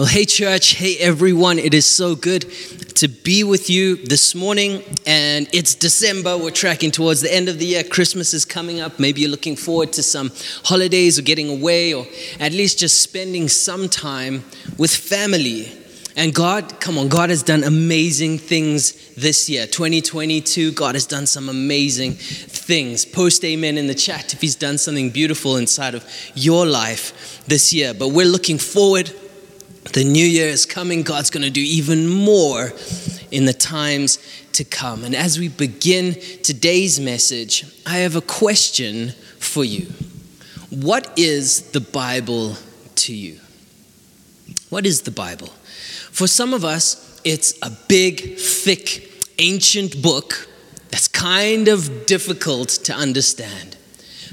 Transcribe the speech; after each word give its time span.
Well, 0.00 0.08
hey, 0.08 0.24
church. 0.24 0.76
Hey, 0.76 0.96
everyone. 0.96 1.58
It 1.58 1.74
is 1.74 1.84
so 1.84 2.16
good 2.16 2.50
to 2.94 3.06
be 3.06 3.44
with 3.44 3.68
you 3.68 3.96
this 3.96 4.34
morning. 4.34 4.82
And 5.04 5.46
it's 5.52 5.74
December. 5.74 6.38
We're 6.38 6.52
tracking 6.52 6.90
towards 6.90 7.20
the 7.20 7.30
end 7.30 7.50
of 7.50 7.58
the 7.58 7.66
year. 7.66 7.84
Christmas 7.84 8.32
is 8.32 8.46
coming 8.46 8.80
up. 8.80 8.98
Maybe 8.98 9.20
you're 9.20 9.30
looking 9.30 9.56
forward 9.56 9.92
to 9.92 10.02
some 10.02 10.32
holidays 10.64 11.18
or 11.18 11.22
getting 11.22 11.50
away 11.50 11.92
or 11.92 12.06
at 12.40 12.52
least 12.52 12.78
just 12.78 13.02
spending 13.02 13.46
some 13.48 13.90
time 13.90 14.42
with 14.78 14.90
family. 14.90 15.70
And 16.16 16.34
God, 16.34 16.80
come 16.80 16.96
on, 16.96 17.08
God 17.08 17.28
has 17.28 17.42
done 17.42 17.62
amazing 17.62 18.38
things 18.38 19.14
this 19.16 19.50
year. 19.50 19.66
2022, 19.66 20.72
God 20.72 20.94
has 20.94 21.04
done 21.04 21.26
some 21.26 21.50
amazing 21.50 22.12
things. 22.14 23.04
Post 23.04 23.44
amen 23.44 23.76
in 23.76 23.86
the 23.86 23.94
chat 23.94 24.32
if 24.32 24.40
He's 24.40 24.56
done 24.56 24.78
something 24.78 25.10
beautiful 25.10 25.58
inside 25.58 25.94
of 25.94 26.10
your 26.34 26.64
life 26.64 27.44
this 27.48 27.74
year. 27.74 27.92
But 27.92 28.08
we're 28.08 28.24
looking 28.24 28.56
forward 28.56 29.12
the 29.92 30.04
new 30.04 30.24
year 30.24 30.48
is 30.48 30.66
coming. 30.66 31.02
God's 31.02 31.30
going 31.30 31.42
to 31.42 31.50
do 31.50 31.60
even 31.60 32.06
more 32.06 32.72
in 33.30 33.46
the 33.46 33.52
times 33.52 34.18
to 34.52 34.64
come. 34.64 35.04
And 35.04 35.14
as 35.14 35.38
we 35.38 35.48
begin 35.48 36.14
today's 36.42 37.00
message, 37.00 37.64
I 37.86 37.98
have 37.98 38.16
a 38.16 38.20
question 38.20 39.10
for 39.38 39.64
you. 39.64 39.86
What 40.70 41.18
is 41.18 41.70
the 41.70 41.80
Bible 41.80 42.56
to 42.96 43.14
you? 43.14 43.40
What 44.68 44.86
is 44.86 45.02
the 45.02 45.10
Bible? 45.10 45.48
For 46.12 46.26
some 46.26 46.54
of 46.54 46.64
us, 46.64 47.20
it's 47.24 47.58
a 47.62 47.70
big, 47.88 48.36
thick, 48.38 49.10
ancient 49.38 50.00
book 50.02 50.48
that's 50.90 51.08
kind 51.08 51.68
of 51.68 52.06
difficult 52.06 52.68
to 52.68 52.92
understand. 52.92 53.76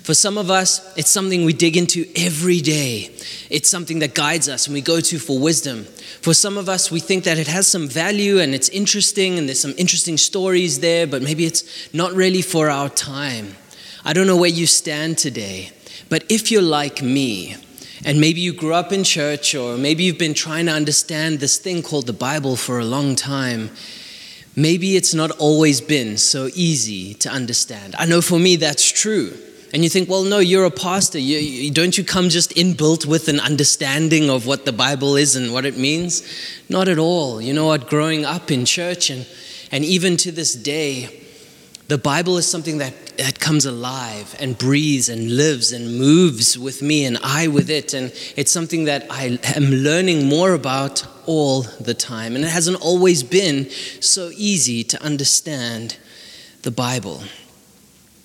For 0.07 0.13
some 0.13 0.37
of 0.37 0.49
us, 0.49 0.95
it's 0.95 1.09
something 1.09 1.43
we 1.43 1.51
dig 1.51 1.75
into 1.75 2.05
every 2.15 2.61
day. 2.61 3.11
It's 3.49 3.67
something 3.67 3.99
that 3.99 4.15
guides 4.15 4.47
us 4.47 4.65
and 4.65 4.73
we 4.73 4.79
go 4.79 5.01
to 5.01 5.19
for 5.19 5.37
wisdom. 5.37 5.83
For 6.21 6.33
some 6.33 6.57
of 6.57 6.69
us, 6.69 6.89
we 6.89 7.01
think 7.01 7.25
that 7.25 7.37
it 7.37 7.47
has 7.47 7.67
some 7.67 7.89
value 7.89 8.39
and 8.39 8.55
it's 8.55 8.69
interesting 8.69 9.37
and 9.37 9.49
there's 9.49 9.59
some 9.59 9.73
interesting 9.77 10.15
stories 10.15 10.79
there, 10.79 11.07
but 11.07 11.21
maybe 11.21 11.43
it's 11.43 11.93
not 11.93 12.13
really 12.13 12.41
for 12.41 12.69
our 12.69 12.87
time. 12.87 13.57
I 14.05 14.13
don't 14.13 14.27
know 14.27 14.37
where 14.37 14.49
you 14.49 14.65
stand 14.65 15.17
today, 15.17 15.71
but 16.07 16.23
if 16.29 16.51
you're 16.51 16.61
like 16.61 17.01
me, 17.01 17.57
and 18.05 18.21
maybe 18.21 18.39
you 18.39 18.53
grew 18.53 18.75
up 18.75 18.93
in 18.93 19.03
church, 19.03 19.55
or 19.55 19.75
maybe 19.75 20.05
you've 20.05 20.17
been 20.17 20.33
trying 20.33 20.67
to 20.67 20.71
understand 20.71 21.41
this 21.41 21.57
thing 21.57 21.83
called 21.83 22.07
the 22.07 22.13
Bible 22.13 22.55
for 22.55 22.79
a 22.79 22.85
long 22.85 23.17
time, 23.17 23.71
maybe 24.55 24.95
it's 24.95 25.13
not 25.13 25.31
always 25.31 25.81
been 25.81 26.15
so 26.15 26.49
easy 26.55 27.13
to 27.15 27.29
understand. 27.29 27.93
I 27.99 28.05
know 28.05 28.21
for 28.21 28.39
me 28.39 28.55
that's 28.55 28.89
true. 28.89 29.37
And 29.77 29.83
you 29.83 29.91
think, 29.91 30.09
well, 30.09 30.23
no, 30.23 30.39
you're 30.39 30.65
a 30.65 30.71
pastor. 30.71 31.19
You, 31.19 31.37
you, 31.37 31.69
don't 31.69 31.95
you 31.99 32.03
come 32.03 32.29
just 32.29 32.49
inbuilt 32.55 33.05
with 33.05 33.27
an 33.27 33.39
understanding 33.39 34.27
of 34.27 34.47
what 34.47 34.65
the 34.65 34.73
Bible 34.73 35.15
is 35.15 35.35
and 35.35 35.53
what 35.53 35.67
it 35.67 35.77
means? 35.77 36.27
Not 36.67 36.87
at 36.87 36.97
all. 36.97 37.39
You 37.39 37.53
know 37.53 37.67
what? 37.67 37.87
Growing 37.87 38.25
up 38.25 38.49
in 38.49 38.65
church 38.65 39.11
and, 39.11 39.27
and 39.71 39.85
even 39.85 40.17
to 40.17 40.31
this 40.31 40.55
day, 40.55 41.21
the 41.89 41.99
Bible 41.99 42.39
is 42.39 42.47
something 42.47 42.79
that, 42.79 43.17
that 43.17 43.39
comes 43.39 43.67
alive 43.67 44.35
and 44.39 44.57
breathes 44.57 45.09
and 45.09 45.37
lives 45.37 45.71
and 45.71 45.99
moves 45.99 46.57
with 46.57 46.81
me 46.81 47.05
and 47.05 47.19
I 47.21 47.47
with 47.47 47.69
it. 47.69 47.93
And 47.93 48.11
it's 48.35 48.51
something 48.51 48.85
that 48.85 49.05
I 49.11 49.37
am 49.55 49.65
learning 49.65 50.27
more 50.27 50.53
about 50.53 51.05
all 51.27 51.61
the 51.61 51.93
time. 51.93 52.35
And 52.35 52.43
it 52.43 52.49
hasn't 52.49 52.81
always 52.81 53.21
been 53.21 53.69
so 53.99 54.31
easy 54.33 54.83
to 54.85 55.03
understand 55.03 55.97
the 56.63 56.71
Bible. 56.71 57.21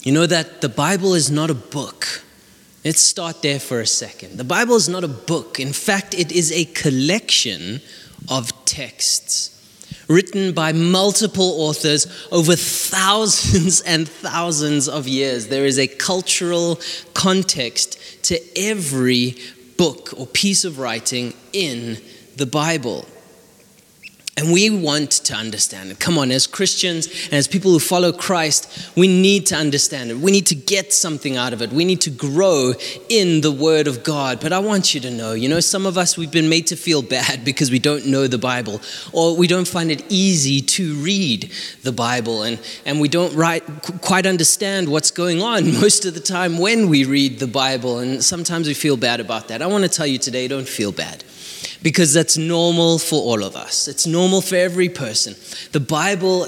You 0.03 0.11
know 0.11 0.27
that 0.27 0.61
the 0.61 0.69
Bible 0.69 1.15
is 1.15 1.31
not 1.31 1.49
a 1.49 1.55
book. 1.55 2.23
Let's 2.85 3.01
start 3.01 3.43
there 3.43 3.61
for 3.61 3.81
a 3.81 3.87
second. 3.87 4.37
The 4.37 4.45
Bible 4.45 4.75
is 4.75 4.89
not 4.89 5.05
a 5.05 5.09
book. 5.09 5.61
In 5.61 5.73
fact, 5.73 6.15
it 6.15 6.33
is 6.33 6.51
a 6.51 6.65
collection 6.65 7.81
of 8.29 8.65
texts 8.65 9.51
written 10.09 10.53
by 10.53 10.73
multiple 10.73 11.61
authors 11.61 12.07
over 12.33 12.57
thousands 12.57 13.81
and 13.87 14.09
thousands 14.09 14.89
of 14.89 15.07
years. 15.07 15.47
There 15.47 15.67
is 15.67 15.79
a 15.79 15.87
cultural 15.87 16.81
context 17.15 18.25
to 18.25 18.41
every 18.57 19.37
book 19.77 20.13
or 20.17 20.27
piece 20.27 20.65
of 20.65 20.81
writing 20.81 21.35
in 21.53 21.99
the 22.37 22.47
Bible. 22.47 23.07
And 24.39 24.51
we 24.51 24.71
want 24.71 25.11
to 25.11 25.35
understand 25.35 25.91
it. 25.91 26.01
Come 26.01 26.17
on, 26.17 26.31
as 26.31 26.47
Christians 26.47 27.07
and 27.25 27.35
as 27.35 27.47
people 27.47 27.71
who 27.71 27.79
follow 27.79 28.13
Christ, 28.13 28.91
we 28.97 29.07
need 29.07 29.45
to 29.47 29.57
understand 29.57 30.11
it. 30.11 30.17
We 30.17 30.31
need 30.31 30.47
to 30.47 30.55
get 30.55 30.91
something 30.95 31.37
out 31.37 31.53
of 31.53 31.61
it. 31.61 31.71
We 31.71 31.85
need 31.85 32.01
to 32.03 32.11
grow 32.11 32.73
in 33.11 33.43
the 33.43 33.53
Word 33.53 33.87
of 33.87 34.03
God. 34.03 34.41
But 34.41 34.55
I 34.55 34.59
want 34.59 34.95
you 34.95 35.03
to 35.03 35.11
know, 35.11 35.35
you 35.35 35.51
know, 35.51 35.61
some 35.61 35.85
of 35.85 35.99
us, 35.99 36.17
we've 36.17 36.31
been 36.31 36.49
made 36.49 36.67
to 36.69 36.77
feel 36.77 37.03
bad 37.03 37.45
because 37.45 37.71
we 37.71 37.79
don't 37.79 38.07
know 38.07 38.27
the 38.27 38.39
Bible 38.39 38.81
or 39.13 39.37
we 39.37 39.47
don't 39.47 39.69
find 39.69 39.91
it 39.91 40.03
easy 40.09 40.63
to 40.63 40.95
read 40.95 41.53
the 41.83 41.93
Bible 41.93 42.43
and, 42.43 42.59
and 42.87 43.03
we 43.03 43.09
don't 43.09 43.35
write, 43.35 43.65
quite 44.01 44.25
understand 44.25 44.89
what's 44.89 45.11
going 45.11 45.43
on 45.43 45.71
most 45.81 46.07
of 46.07 46.15
the 46.15 46.21
time 46.21 46.57
when 46.57 46.89
we 46.89 47.05
read 47.05 47.39
the 47.39 47.47
Bible. 47.47 47.99
And 47.99 48.25
sometimes 48.25 48.67
we 48.67 48.73
feel 48.73 48.97
bad 48.97 49.21
about 49.21 49.49
that. 49.49 49.61
I 49.61 49.67
want 49.67 49.85
to 49.85 49.91
tell 49.91 50.07
you 50.07 50.17
today, 50.17 50.49
don't 50.49 50.67
feel 50.67 50.91
bad 50.91 51.23
because 51.83 52.15
that's 52.15 52.37
normal 52.37 52.99
for 52.99 53.21
all 53.21 53.43
of 53.43 53.57
us. 53.57 53.89
It's 53.89 54.07
normal 54.07 54.41
for 54.41 54.57
every 54.57 54.89
person. 54.89 55.35
The 55.73 55.81
Bible 55.81 56.47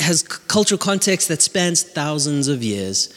has 0.00 0.22
cultural 0.22 0.78
context 0.78 1.28
that 1.28 1.42
spans 1.42 1.82
thousands 1.82 2.48
of 2.48 2.62
years. 2.62 3.12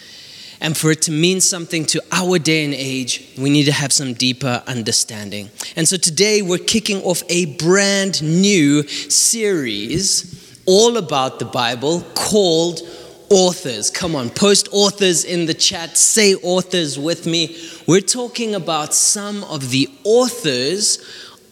And 0.62 0.76
for 0.76 0.92
it 0.92 1.02
to 1.04 1.12
mean 1.12 1.40
something 1.40 1.86
to 1.88 2.02
our 2.12 2.38
day 2.38 2.66
and 2.66 2.74
age, 2.74 3.34
we 3.38 3.50
need 3.50 3.64
to 3.66 3.72
have 3.72 3.94
some 3.94 4.14
deeper 4.14 4.62
understanding. 4.68 5.50
And 5.76 5.88
so 5.88 5.96
today 5.96 6.42
we're 6.42 6.58
kicking 6.58 7.02
off 7.04 7.24
a 7.30 7.46
brand 7.58 8.22
new 8.22 8.84
series 8.84 10.62
all 10.66 10.98
about 10.98 11.40
the 11.40 11.46
Bible 11.46 12.02
called 12.14 12.82
Authors. 13.30 13.90
Come 13.90 14.16
on, 14.16 14.30
post 14.32 14.68
authors 14.72 15.24
in 15.24 15.46
the 15.46 15.54
chat. 15.54 15.98
Say 15.98 16.36
authors 16.36 16.98
with 17.00 17.26
me. 17.26 17.56
We're 17.88 18.02
talking 18.02 18.56
about 18.56 18.94
some 18.94 19.44
of 19.46 19.70
the 19.70 19.88
authors 20.04 20.98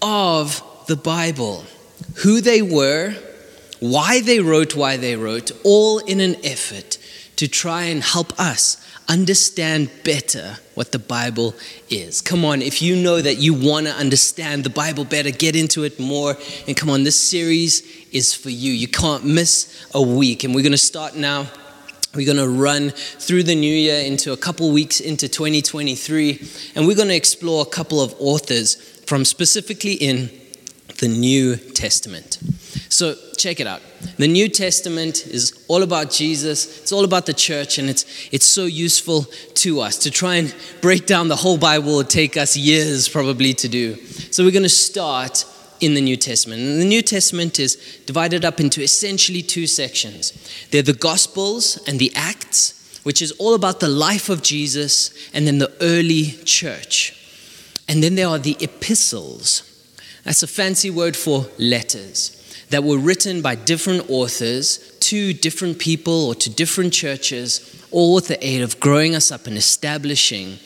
of 0.02 0.64
the 0.88 0.96
Bible, 0.96 1.66
who 2.16 2.42
they 2.42 2.62
were, 2.62 3.16
why 3.80 4.22
they 4.22 4.40
wrote, 4.40 4.76
why 4.76 4.98
they 4.98 5.16
wrote, 5.16 5.52
all 5.64 6.00
in 6.00 6.20
an 6.20 6.36
effort 6.44 6.98
to 7.36 7.48
try 7.48 7.84
and 7.84 8.02
help 8.02 8.38
us 8.40 8.84
understand 9.08 9.90
better 10.04 10.58
what 10.74 10.92
the 10.92 11.00
Bible 11.00 11.56
is. 11.90 12.22
Come 12.22 12.44
on, 12.44 12.62
if 12.62 12.82
you 12.82 12.96
know 12.96 13.22
that 13.22 13.38
you 13.38 13.54
want 13.54 13.86
to 13.88 13.94
understand 13.94 14.64
the 14.64 14.70
Bible 14.70 15.06
better, 15.06 15.32
get 15.32 15.56
into 15.56 15.84
it 15.84 16.00
more. 16.00 16.36
And 16.68 16.76
come 16.76 16.90
on, 16.90 17.04
this 17.04 17.20
series 17.20 17.84
is 18.12 18.34
for 18.34 18.50
you. 18.50 18.74
You 18.74 18.88
can't 18.88 19.24
miss 19.26 19.88
a 19.94 20.02
week. 20.02 20.44
And 20.44 20.54
we're 20.54 20.62
going 20.62 20.72
to 20.72 20.78
start 20.78 21.16
now. 21.16 21.48
We're 22.16 22.26
going 22.26 22.38
to 22.38 22.50
run 22.50 22.90
through 22.90 23.44
the 23.44 23.56
new 23.56 23.74
year 23.74 24.04
into 24.04 24.34
a 24.34 24.38
couple 24.38 24.72
weeks 24.72 25.00
into 25.00 25.30
2023. 25.30 26.50
And 26.76 26.88
we're 26.88 26.96
going 26.96 27.10
to 27.10 27.16
explore 27.16 27.62
a 27.62 27.70
couple 27.70 28.02
of 28.02 28.16
authors 28.20 28.97
from 29.08 29.26
specifically 29.26 29.94
in 29.94 30.30
the 31.00 31.08
New 31.08 31.56
Testament. 31.56 32.40
So 32.90 33.16
check 33.38 33.60
it 33.60 33.68
out. 33.68 33.82
The 34.18 34.28
New 34.28 34.50
Testament 34.50 35.26
is 35.28 35.64
all 35.68 35.84
about 35.84 36.12
Jesus, 36.12 36.82
it's 36.82 36.92
all 36.92 37.06
about 37.06 37.26
the 37.26 37.34
church, 37.34 37.78
and 37.78 37.90
it's, 37.90 38.06
it's 38.32 38.46
so 38.46 38.66
useful 38.66 39.24
to 39.56 39.80
us. 39.80 39.98
To 40.00 40.12
try 40.12 40.36
and 40.36 40.56
break 40.82 41.06
down 41.06 41.28
the 41.28 41.36
whole 41.36 41.58
Bible 41.58 41.96
would 41.96 42.10
take 42.10 42.38
us 42.38 42.58
years 42.58 43.08
probably 43.08 43.54
to 43.54 43.68
do. 43.68 43.96
So 44.32 44.44
we're 44.44 44.52
going 44.52 44.64
to 44.64 44.70
start 44.70 45.46
in 45.80 45.94
the 45.94 46.02
New 46.02 46.18
Testament. 46.18 46.62
And 46.62 46.82
the 46.82 46.86
New 46.86 47.02
Testament 47.02 47.60
is 47.60 47.76
divided 48.06 48.44
up 48.44 48.60
into 48.60 48.82
essentially 48.82 49.42
two 49.42 49.68
sections 49.68 50.34
they're 50.72 50.82
the 50.82 50.94
Gospels 50.94 51.78
and 51.88 52.00
the 52.00 52.12
Acts, 52.16 53.00
which 53.04 53.22
is 53.22 53.32
all 53.34 53.54
about 53.54 53.80
the 53.80 53.88
life 53.88 54.30
of 54.30 54.42
Jesus, 54.42 55.12
and 55.34 55.48
then 55.48 55.60
the 55.60 55.72
early 55.82 56.32
church. 56.44 57.14
And 57.88 58.04
then 58.04 58.16
there 58.16 58.28
are 58.28 58.40
the 58.40 58.58
epistles. 58.60 59.64
That's 60.24 60.44
a 60.44 60.48
fancy 60.48 60.90
word 60.90 61.16
for 61.16 61.46
letters 61.58 62.34
that 62.70 62.84
were 62.84 62.98
written 62.98 63.42
by 63.42 63.56
different 63.56 64.10
authors 64.10 64.78
to 65.00 65.34
different 65.34 65.80
people 65.80 66.28
or 66.28 66.36
to 66.36 66.50
different 66.50 66.92
churches, 66.92 67.86
all 67.92 68.16
with 68.16 68.28
the 68.28 68.46
aid 68.46 68.62
of 68.62 68.80
growing 68.80 69.16
us 69.16 69.32
up 69.32 69.48
and 69.48 69.58
establishing 69.58 70.60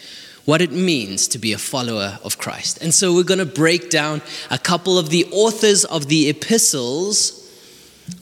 what 0.45 0.61
it 0.61 0.71
means 0.71 1.27
to 1.27 1.37
be 1.37 1.53
a 1.53 1.57
follower 1.57 2.17
of 2.23 2.39
Christ. 2.39 2.81
And 2.81 2.91
so 2.91 3.13
we're 3.13 3.23
going 3.23 3.37
to 3.37 3.45
break 3.45 3.91
down 3.91 4.23
a 4.49 4.57
couple 4.57 4.97
of 4.97 5.09
the 5.09 5.25
authors 5.31 5.85
of 5.85 6.07
the 6.07 6.29
epistles 6.29 7.37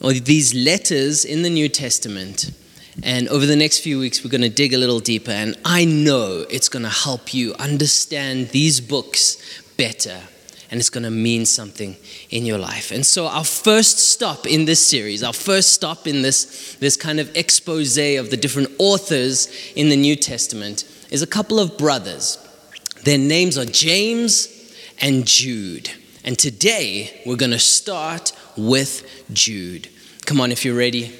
or 0.02 0.12
these 0.12 0.52
letters 0.52 1.24
in 1.24 1.42
the 1.42 1.48
New 1.48 1.68
Testament 1.68 2.50
and 3.02 3.28
over 3.28 3.46
the 3.46 3.56
next 3.56 3.80
few 3.80 3.98
weeks, 3.98 4.24
we're 4.24 4.30
going 4.30 4.42
to 4.42 4.48
dig 4.48 4.74
a 4.74 4.78
little 4.78 5.00
deeper. 5.00 5.30
And 5.30 5.56
I 5.64 5.84
know 5.84 6.44
it's 6.50 6.68
going 6.68 6.82
to 6.82 6.90
help 6.90 7.32
you 7.32 7.54
understand 7.54 8.48
these 8.48 8.80
books 8.80 9.62
better. 9.76 10.20
And 10.70 10.78
it's 10.78 10.90
going 10.90 11.04
to 11.04 11.10
mean 11.10 11.46
something 11.46 11.96
in 12.30 12.46
your 12.46 12.58
life. 12.58 12.92
And 12.92 13.04
so, 13.04 13.26
our 13.26 13.44
first 13.44 13.98
stop 13.98 14.46
in 14.46 14.66
this 14.66 14.84
series, 14.84 15.22
our 15.24 15.32
first 15.32 15.72
stop 15.72 16.06
in 16.06 16.22
this, 16.22 16.76
this 16.78 16.96
kind 16.96 17.18
of 17.18 17.34
expose 17.36 17.98
of 17.98 18.30
the 18.30 18.36
different 18.36 18.70
authors 18.78 19.48
in 19.74 19.88
the 19.88 19.96
New 19.96 20.14
Testament, 20.14 20.84
is 21.10 21.22
a 21.22 21.26
couple 21.26 21.58
of 21.58 21.76
brothers. 21.76 22.38
Their 23.02 23.18
names 23.18 23.58
are 23.58 23.64
James 23.64 24.48
and 25.00 25.26
Jude. 25.26 25.90
And 26.22 26.38
today 26.38 27.20
we're 27.26 27.36
going 27.36 27.50
to 27.50 27.58
start 27.58 28.32
with 28.56 29.24
Jude. 29.32 29.88
Come 30.24 30.40
on, 30.40 30.52
if 30.52 30.64
you're 30.64 30.76
ready, 30.76 31.12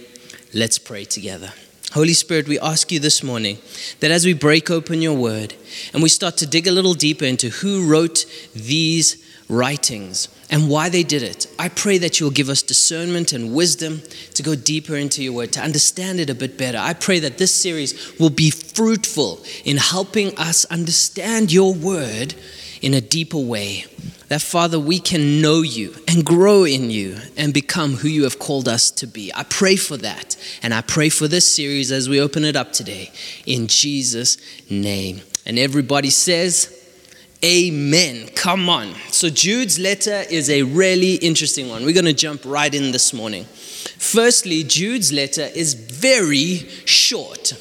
let's 0.52 0.78
pray 0.78 1.04
together. 1.04 1.52
Holy 1.92 2.12
Spirit, 2.12 2.46
we 2.46 2.58
ask 2.60 2.92
you 2.92 3.00
this 3.00 3.22
morning 3.22 3.58
that 3.98 4.12
as 4.12 4.24
we 4.24 4.32
break 4.32 4.70
open 4.70 5.02
your 5.02 5.16
word 5.16 5.54
and 5.92 6.02
we 6.02 6.08
start 6.08 6.36
to 6.36 6.46
dig 6.46 6.68
a 6.68 6.72
little 6.72 6.94
deeper 6.94 7.24
into 7.24 7.48
who 7.48 7.90
wrote 7.90 8.26
these 8.54 9.26
writings 9.48 10.28
and 10.50 10.68
why 10.68 10.88
they 10.88 11.02
did 11.02 11.24
it, 11.24 11.48
I 11.58 11.68
pray 11.68 11.98
that 11.98 12.20
you'll 12.20 12.30
give 12.30 12.48
us 12.48 12.62
discernment 12.62 13.32
and 13.32 13.52
wisdom 13.52 14.02
to 14.34 14.42
go 14.44 14.54
deeper 14.54 14.94
into 14.94 15.20
your 15.20 15.32
word, 15.32 15.52
to 15.54 15.60
understand 15.60 16.20
it 16.20 16.30
a 16.30 16.34
bit 16.34 16.56
better. 16.56 16.78
I 16.78 16.94
pray 16.94 17.18
that 17.18 17.38
this 17.38 17.52
series 17.52 18.18
will 18.20 18.30
be 18.30 18.50
fruitful 18.50 19.44
in 19.64 19.76
helping 19.76 20.36
us 20.38 20.64
understand 20.66 21.52
your 21.52 21.74
word 21.74 22.34
in 22.80 22.94
a 22.94 23.00
deeper 23.00 23.38
way. 23.38 23.86
That, 24.30 24.40
Father, 24.40 24.78
we 24.78 25.00
can 25.00 25.42
know 25.42 25.62
you 25.62 25.92
and 26.06 26.24
grow 26.24 26.62
in 26.62 26.88
you 26.88 27.16
and 27.36 27.52
become 27.52 27.94
who 27.94 28.06
you 28.06 28.22
have 28.22 28.38
called 28.38 28.68
us 28.68 28.92
to 28.92 29.08
be. 29.08 29.32
I 29.34 29.42
pray 29.42 29.74
for 29.74 29.96
that. 29.96 30.36
And 30.62 30.72
I 30.72 30.82
pray 30.82 31.08
for 31.08 31.26
this 31.26 31.52
series 31.52 31.90
as 31.90 32.08
we 32.08 32.20
open 32.20 32.44
it 32.44 32.54
up 32.54 32.72
today. 32.72 33.10
In 33.44 33.66
Jesus' 33.66 34.36
name. 34.70 35.22
And 35.44 35.58
everybody 35.58 36.10
says, 36.10 36.76
Amen. 37.44 38.28
Come 38.36 38.68
on. 38.68 38.94
So, 39.08 39.30
Jude's 39.30 39.80
letter 39.80 40.22
is 40.30 40.48
a 40.48 40.62
really 40.62 41.14
interesting 41.14 41.68
one. 41.68 41.84
We're 41.84 41.92
going 41.92 42.04
to 42.04 42.12
jump 42.12 42.42
right 42.44 42.72
in 42.72 42.92
this 42.92 43.12
morning. 43.12 43.46
Firstly, 43.46 44.62
Jude's 44.62 45.12
letter 45.12 45.48
is 45.56 45.74
very 45.74 46.68
short. 46.84 47.54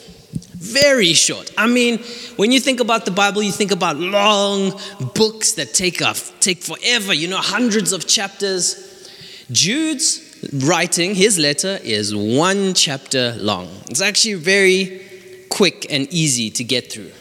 Very 0.69 1.13
short. 1.13 1.51
I 1.57 1.67
mean, 1.67 1.99
when 2.35 2.51
you 2.51 2.59
think 2.59 2.79
about 2.79 3.05
the 3.05 3.11
Bible, 3.11 3.41
you 3.41 3.51
think 3.51 3.71
about 3.71 3.97
long 3.97 4.79
books 5.15 5.53
that 5.53 5.73
take 5.73 6.01
off, 6.01 6.39
take 6.39 6.61
forever, 6.61 7.13
you 7.13 7.27
know, 7.27 7.37
hundreds 7.37 7.91
of 7.91 8.07
chapters. 8.07 9.09
Jude's 9.51 10.25
writing, 10.53 11.15
his 11.15 11.39
letter, 11.39 11.79
is 11.83 12.15
one 12.15 12.73
chapter 12.75 13.35
long. 13.39 13.67
It's 13.89 14.01
actually 14.01 14.35
very 14.35 15.01
quick 15.49 15.87
and 15.91 16.07
easy 16.13 16.51
to 16.51 16.63
get 16.63 16.91
through. 16.91 17.11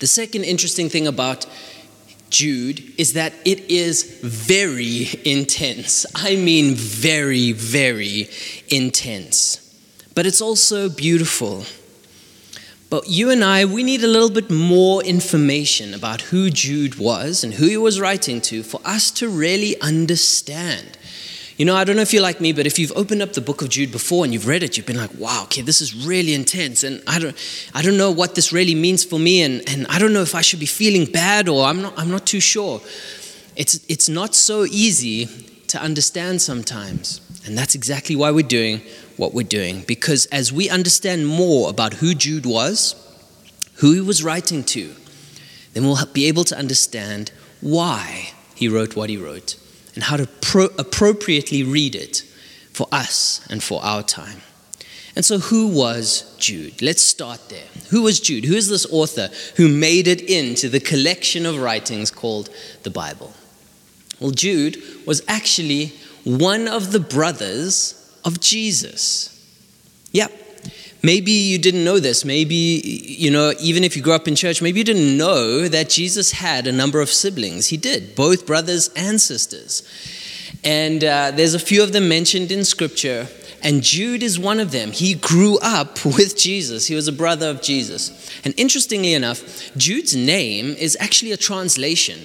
The 0.00 0.06
second 0.06 0.44
interesting 0.44 0.88
thing 0.88 1.06
about 1.06 1.46
Jude 2.28 2.94
is 2.98 3.14
that 3.14 3.32
it 3.44 3.70
is 3.70 4.20
very 4.22 5.08
intense. 5.24 6.06
I 6.14 6.36
mean, 6.36 6.74
very, 6.74 7.52
very 7.52 8.28
intense. 8.68 9.66
But 10.14 10.26
it's 10.26 10.40
also 10.40 10.88
beautiful. 10.88 11.64
But 12.90 13.08
you 13.08 13.30
and 13.30 13.44
I, 13.44 13.64
we 13.64 13.84
need 13.84 14.02
a 14.02 14.08
little 14.08 14.30
bit 14.30 14.50
more 14.50 15.00
information 15.04 15.94
about 15.94 16.22
who 16.22 16.50
Jude 16.50 16.96
was 16.96 17.44
and 17.44 17.54
who 17.54 17.66
he 17.66 17.76
was 17.76 18.00
writing 18.00 18.40
to 18.42 18.64
for 18.64 18.80
us 18.84 19.12
to 19.12 19.28
really 19.28 19.80
understand. 19.80 20.98
You 21.56 21.66
know, 21.66 21.76
I 21.76 21.84
don't 21.84 21.94
know 21.94 22.02
if 22.02 22.12
you're 22.12 22.22
like 22.22 22.40
me, 22.40 22.52
but 22.52 22.66
if 22.66 22.80
you've 22.80 22.90
opened 22.96 23.22
up 23.22 23.34
the 23.34 23.40
book 23.40 23.62
of 23.62 23.68
Jude 23.68 23.92
before 23.92 24.24
and 24.24 24.32
you've 24.32 24.48
read 24.48 24.64
it, 24.64 24.76
you've 24.76 24.86
been 24.86 24.96
like, 24.96 25.14
wow, 25.18 25.44
okay, 25.44 25.62
this 25.62 25.80
is 25.80 25.94
really 26.04 26.34
intense. 26.34 26.82
And 26.82 27.00
I 27.06 27.20
don't, 27.20 27.36
I 27.74 27.82
don't 27.82 27.96
know 27.96 28.10
what 28.10 28.34
this 28.34 28.52
really 28.52 28.74
means 28.74 29.04
for 29.04 29.20
me. 29.20 29.42
And, 29.42 29.62
and 29.68 29.86
I 29.86 30.00
don't 30.00 30.12
know 30.12 30.22
if 30.22 30.34
I 30.34 30.40
should 30.40 30.58
be 30.58 30.66
feeling 30.66 31.04
bad 31.04 31.48
or 31.48 31.66
I'm 31.66 31.82
not, 31.82 31.96
I'm 31.96 32.10
not 32.10 32.26
too 32.26 32.40
sure. 32.40 32.80
It's, 33.54 33.84
it's 33.88 34.08
not 34.08 34.34
so 34.34 34.64
easy 34.64 35.26
to 35.68 35.80
understand 35.80 36.42
sometimes. 36.42 37.20
And 37.46 37.56
that's 37.56 37.76
exactly 37.76 38.16
why 38.16 38.32
we're 38.32 38.46
doing 38.46 38.80
what 39.20 39.34
we're 39.34 39.46
doing. 39.46 39.84
Because 39.86 40.24
as 40.26 40.50
we 40.50 40.70
understand 40.70 41.26
more 41.26 41.68
about 41.68 41.94
who 41.94 42.14
Jude 42.14 42.46
was, 42.46 42.96
who 43.76 43.92
he 43.92 44.00
was 44.00 44.24
writing 44.24 44.64
to, 44.64 44.94
then 45.74 45.84
we'll 45.84 45.98
be 46.14 46.26
able 46.26 46.44
to 46.44 46.58
understand 46.58 47.30
why 47.60 48.30
he 48.54 48.66
wrote 48.66 48.96
what 48.96 49.10
he 49.10 49.18
wrote 49.18 49.56
and 49.94 50.04
how 50.04 50.16
to 50.16 50.26
pro- 50.26 50.74
appropriately 50.78 51.62
read 51.62 51.94
it 51.94 52.24
for 52.72 52.86
us 52.90 53.46
and 53.50 53.62
for 53.62 53.84
our 53.84 54.02
time. 54.02 54.40
And 55.14 55.24
so, 55.24 55.38
who 55.38 55.66
was 55.66 56.34
Jude? 56.38 56.80
Let's 56.80 57.02
start 57.02 57.48
there. 57.50 57.66
Who 57.90 58.02
was 58.02 58.20
Jude? 58.20 58.44
Who 58.44 58.54
is 58.54 58.68
this 58.68 58.86
author 58.90 59.28
who 59.56 59.68
made 59.68 60.06
it 60.06 60.22
into 60.22 60.68
the 60.68 60.80
collection 60.80 61.44
of 61.44 61.60
writings 61.60 62.10
called 62.10 62.48
the 62.84 62.90
Bible? 62.90 63.34
Well, 64.18 64.30
Jude 64.30 64.80
was 65.06 65.22
actually 65.26 65.92
one 66.24 66.68
of 66.68 66.92
the 66.92 67.00
brothers 67.00 67.99
of 68.24 68.40
Jesus. 68.40 69.36
Yep. 70.12 70.32
Maybe 71.02 71.32
you 71.32 71.58
didn't 71.58 71.84
know 71.84 71.98
this. 71.98 72.24
Maybe, 72.24 72.54
you 72.54 73.30
know, 73.30 73.54
even 73.60 73.84
if 73.84 73.96
you 73.96 74.02
grew 74.02 74.12
up 74.12 74.28
in 74.28 74.34
church, 74.36 74.60
maybe 74.60 74.78
you 74.78 74.84
didn't 74.84 75.16
know 75.16 75.66
that 75.66 75.88
Jesus 75.88 76.32
had 76.32 76.66
a 76.66 76.72
number 76.72 77.00
of 77.00 77.08
siblings. 77.08 77.68
He 77.68 77.76
did, 77.78 78.14
both 78.14 78.46
brothers 78.46 78.90
and 78.94 79.20
sisters. 79.20 79.82
And 80.62 81.02
uh, 81.02 81.30
there's 81.30 81.54
a 81.54 81.58
few 81.58 81.82
of 81.82 81.92
them 81.92 82.08
mentioned 82.08 82.52
in 82.52 82.64
scripture. 82.64 83.28
And 83.62 83.82
Jude 83.82 84.22
is 84.22 84.38
one 84.38 84.60
of 84.60 84.72
them. 84.72 84.92
He 84.92 85.14
grew 85.14 85.58
up 85.60 86.04
with 86.04 86.36
Jesus. 86.36 86.86
He 86.86 86.94
was 86.94 87.08
a 87.08 87.12
brother 87.12 87.48
of 87.48 87.62
Jesus. 87.62 88.30
And 88.44 88.52
interestingly 88.58 89.14
enough, 89.14 89.74
Jude's 89.76 90.14
name 90.14 90.74
is 90.78 90.96
actually 91.00 91.32
a 91.32 91.36
translation 91.38 92.20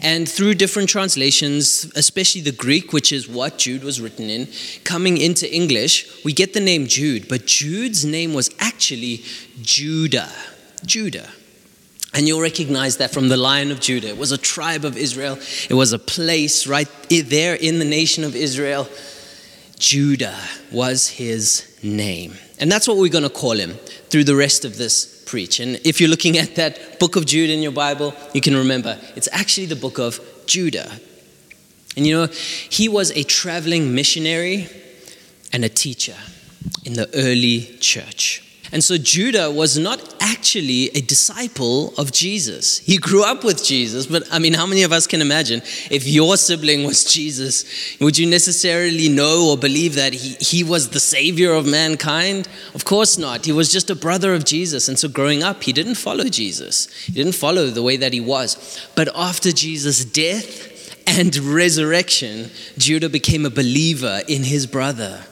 and 0.00 0.28
through 0.28 0.54
different 0.54 0.88
translations, 0.88 1.90
especially 1.96 2.40
the 2.40 2.52
Greek, 2.52 2.92
which 2.92 3.12
is 3.12 3.28
what 3.28 3.58
Jude 3.58 3.82
was 3.82 4.00
written 4.00 4.30
in, 4.30 4.48
coming 4.84 5.18
into 5.18 5.52
English, 5.52 6.24
we 6.24 6.32
get 6.32 6.54
the 6.54 6.60
name 6.60 6.86
Jude. 6.86 7.28
But 7.28 7.46
Jude's 7.46 8.04
name 8.04 8.32
was 8.32 8.50
actually 8.60 9.24
Judah. 9.60 10.30
Judah. 10.84 11.28
And 12.14 12.26
you'll 12.26 12.40
recognize 12.40 12.98
that 12.98 13.12
from 13.12 13.28
the 13.28 13.36
Lion 13.36 13.70
of 13.70 13.80
Judah. 13.80 14.08
It 14.08 14.16
was 14.16 14.32
a 14.32 14.38
tribe 14.38 14.84
of 14.84 14.96
Israel, 14.96 15.38
it 15.68 15.74
was 15.74 15.92
a 15.92 15.98
place 15.98 16.66
right 16.66 16.88
there 17.10 17.54
in 17.54 17.78
the 17.78 17.84
nation 17.84 18.24
of 18.24 18.36
Israel. 18.36 18.88
Judah 19.78 20.36
was 20.72 21.08
his 21.08 21.78
name. 21.82 22.34
And 22.58 22.70
that's 22.70 22.88
what 22.88 22.96
we're 22.96 23.12
going 23.12 23.22
to 23.24 23.30
call 23.30 23.52
him 23.52 23.74
through 24.10 24.24
the 24.24 24.34
rest 24.34 24.64
of 24.64 24.76
this 24.76 25.17
preach. 25.28 25.60
And 25.60 25.78
if 25.84 26.00
you're 26.00 26.08
looking 26.08 26.38
at 26.38 26.56
that 26.56 26.98
book 26.98 27.14
of 27.14 27.26
Jude 27.26 27.50
in 27.50 27.60
your 27.60 27.72
Bible, 27.72 28.14
you 28.32 28.40
can 28.40 28.56
remember 28.56 28.98
it's 29.14 29.28
actually 29.30 29.66
the 29.66 29.76
book 29.76 29.98
of 29.98 30.18
Judah. 30.46 30.90
And 31.96 32.06
you 32.06 32.16
know, 32.16 32.26
he 32.70 32.88
was 32.88 33.10
a 33.12 33.22
traveling 33.24 33.94
missionary 33.94 34.68
and 35.52 35.64
a 35.64 35.68
teacher 35.68 36.16
in 36.84 36.94
the 36.94 37.08
early 37.14 37.76
church. 37.80 38.47
And 38.72 38.84
so 38.84 38.98
Judah 38.98 39.50
was 39.50 39.78
not 39.78 40.16
actually 40.20 40.90
a 40.90 41.00
disciple 41.00 41.94
of 41.96 42.12
Jesus. 42.12 42.78
He 42.78 42.98
grew 42.98 43.24
up 43.24 43.44
with 43.44 43.64
Jesus, 43.64 44.06
but 44.06 44.24
I 44.30 44.38
mean, 44.38 44.54
how 44.54 44.66
many 44.66 44.82
of 44.82 44.92
us 44.92 45.06
can 45.06 45.22
imagine 45.22 45.62
if 45.90 46.06
your 46.06 46.36
sibling 46.36 46.84
was 46.84 47.04
Jesus? 47.04 47.64
Would 48.00 48.18
you 48.18 48.26
necessarily 48.26 49.08
know 49.08 49.50
or 49.50 49.56
believe 49.56 49.94
that 49.94 50.12
he, 50.12 50.34
he 50.34 50.64
was 50.64 50.90
the 50.90 51.00
savior 51.00 51.52
of 51.52 51.66
mankind? 51.66 52.48
Of 52.74 52.84
course 52.84 53.16
not. 53.16 53.46
He 53.46 53.52
was 53.52 53.72
just 53.72 53.90
a 53.90 53.96
brother 53.96 54.34
of 54.34 54.44
Jesus. 54.44 54.88
And 54.88 54.98
so 54.98 55.08
growing 55.08 55.42
up, 55.42 55.62
he 55.62 55.72
didn't 55.72 55.96
follow 55.96 56.24
Jesus, 56.24 56.88
he 57.04 57.12
didn't 57.12 57.34
follow 57.34 57.66
the 57.66 57.82
way 57.82 57.96
that 57.96 58.12
he 58.12 58.20
was. 58.20 58.86
But 58.94 59.08
after 59.14 59.52
Jesus' 59.52 60.04
death, 60.04 60.74
and 61.06 61.34
resurrection, 61.38 62.50
Judah 62.76 63.08
became 63.08 63.46
a 63.46 63.50
believer 63.50 64.20
in 64.28 64.44
his 64.44 64.66
brother 64.66 65.24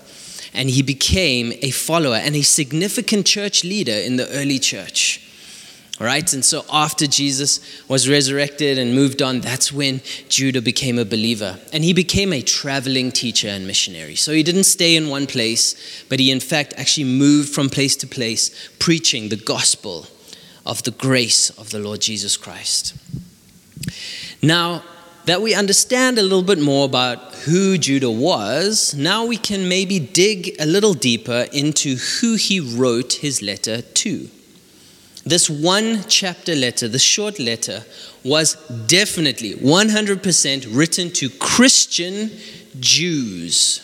and 0.56 0.70
he 0.70 0.82
became 0.82 1.52
a 1.62 1.70
follower 1.70 2.16
and 2.16 2.34
a 2.34 2.42
significant 2.42 3.26
church 3.26 3.62
leader 3.62 3.92
in 3.92 4.16
the 4.16 4.28
early 4.30 4.58
church. 4.58 5.22
All 5.98 6.06
right, 6.06 6.30
and 6.34 6.44
so 6.44 6.64
after 6.70 7.06
Jesus 7.06 7.60
was 7.88 8.06
resurrected 8.06 8.76
and 8.78 8.94
moved 8.94 9.22
on, 9.22 9.40
that's 9.40 9.72
when 9.72 10.02
Judah 10.28 10.60
became 10.60 10.98
a 10.98 11.06
believer. 11.06 11.58
And 11.72 11.84
he 11.84 11.94
became 11.94 12.34
a 12.34 12.42
traveling 12.42 13.10
teacher 13.12 13.48
and 13.48 13.66
missionary. 13.66 14.14
So 14.14 14.32
he 14.32 14.42
didn't 14.42 14.64
stay 14.64 14.94
in 14.94 15.08
one 15.08 15.26
place, 15.26 16.04
but 16.10 16.20
he, 16.20 16.30
in 16.30 16.40
fact, 16.40 16.74
actually 16.76 17.04
moved 17.04 17.54
from 17.54 17.70
place 17.70 17.96
to 17.96 18.06
place, 18.06 18.50
preaching 18.78 19.30
the 19.30 19.36
gospel 19.36 20.06
of 20.66 20.82
the 20.82 20.90
grace 20.90 21.48
of 21.50 21.70
the 21.70 21.78
Lord 21.78 22.02
Jesus 22.02 22.36
Christ. 22.36 22.94
Now, 24.42 24.82
that 25.26 25.42
we 25.42 25.54
understand 25.54 26.18
a 26.18 26.22
little 26.22 26.42
bit 26.42 26.60
more 26.60 26.84
about 26.84 27.34
who 27.34 27.76
Judah 27.76 28.10
was, 28.10 28.94
now 28.94 29.26
we 29.26 29.36
can 29.36 29.68
maybe 29.68 29.98
dig 29.98 30.54
a 30.60 30.66
little 30.66 30.94
deeper 30.94 31.46
into 31.52 31.96
who 31.96 32.36
he 32.36 32.60
wrote 32.60 33.14
his 33.14 33.42
letter 33.42 33.82
to. 33.82 34.28
This 35.24 35.50
one 35.50 36.04
chapter 36.06 36.54
letter, 36.54 36.86
the 36.86 37.00
short 37.00 37.40
letter, 37.40 37.84
was 38.24 38.54
definitely 38.86 39.54
100% 39.54 40.66
written 40.70 41.10
to 41.10 41.28
Christian 41.28 42.30
Jews. 42.78 43.82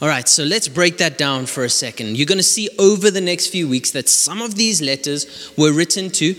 All 0.00 0.06
right, 0.06 0.28
so 0.28 0.44
let's 0.44 0.68
break 0.68 0.98
that 0.98 1.18
down 1.18 1.46
for 1.46 1.64
a 1.64 1.68
second. 1.68 2.16
You're 2.16 2.26
going 2.26 2.38
to 2.38 2.44
see 2.44 2.68
over 2.78 3.10
the 3.10 3.20
next 3.20 3.48
few 3.48 3.68
weeks 3.68 3.90
that 3.90 4.08
some 4.08 4.40
of 4.40 4.54
these 4.54 4.80
letters 4.80 5.52
were 5.56 5.72
written 5.72 6.10
to 6.10 6.36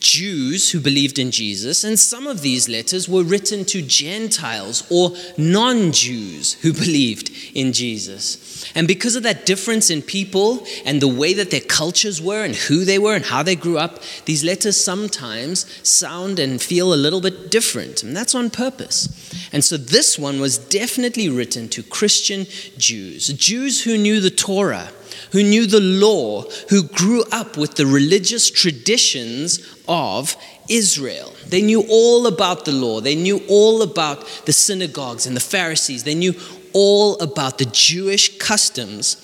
Jews 0.00 0.70
who 0.70 0.80
believed 0.80 1.18
in 1.18 1.30
Jesus, 1.30 1.84
and 1.84 1.98
some 1.98 2.26
of 2.26 2.40
these 2.40 2.68
letters 2.68 3.08
were 3.08 3.22
written 3.22 3.64
to 3.66 3.82
Gentiles 3.82 4.86
or 4.90 5.12
non 5.36 5.92
Jews 5.92 6.54
who 6.54 6.72
believed 6.84 7.30
in 7.54 7.72
Jesus. 7.72 8.57
And 8.74 8.86
because 8.86 9.16
of 9.16 9.22
that 9.22 9.46
difference 9.46 9.90
in 9.90 10.02
people 10.02 10.66
and 10.84 11.00
the 11.00 11.08
way 11.08 11.34
that 11.34 11.50
their 11.50 11.60
cultures 11.60 12.20
were 12.20 12.44
and 12.44 12.54
who 12.54 12.84
they 12.84 12.98
were 12.98 13.14
and 13.14 13.24
how 13.24 13.42
they 13.42 13.56
grew 13.56 13.78
up, 13.78 14.02
these 14.24 14.44
letters 14.44 14.82
sometimes 14.82 15.66
sound 15.86 16.38
and 16.38 16.60
feel 16.60 16.92
a 16.92 16.96
little 16.96 17.20
bit 17.20 17.50
different, 17.50 18.02
and 18.02 18.16
that's 18.16 18.34
on 18.34 18.50
purpose. 18.50 19.08
And 19.52 19.64
so 19.64 19.76
this 19.76 20.18
one 20.18 20.40
was 20.40 20.58
definitely 20.58 21.28
written 21.28 21.68
to 21.70 21.82
Christian 21.82 22.46
Jews, 22.76 23.28
Jews 23.28 23.82
who 23.84 23.96
knew 23.96 24.20
the 24.20 24.30
Torah, 24.30 24.90
who 25.32 25.42
knew 25.42 25.66
the 25.66 25.80
law, 25.80 26.42
who 26.70 26.84
grew 26.84 27.24
up 27.32 27.56
with 27.56 27.74
the 27.74 27.86
religious 27.86 28.50
traditions 28.50 29.60
of 29.86 30.36
Israel. 30.68 31.32
They 31.46 31.62
knew 31.62 31.84
all 31.88 32.26
about 32.26 32.64
the 32.64 32.72
law, 32.72 33.00
they 33.00 33.14
knew 33.14 33.40
all 33.48 33.82
about 33.82 34.26
the 34.44 34.52
synagogues 34.52 35.26
and 35.26 35.34
the 35.34 35.40
Pharisees, 35.40 36.04
they 36.04 36.14
knew 36.14 36.34
all 36.78 37.18
about 37.18 37.58
the 37.58 37.64
Jewish 37.64 38.38
customs 38.38 39.16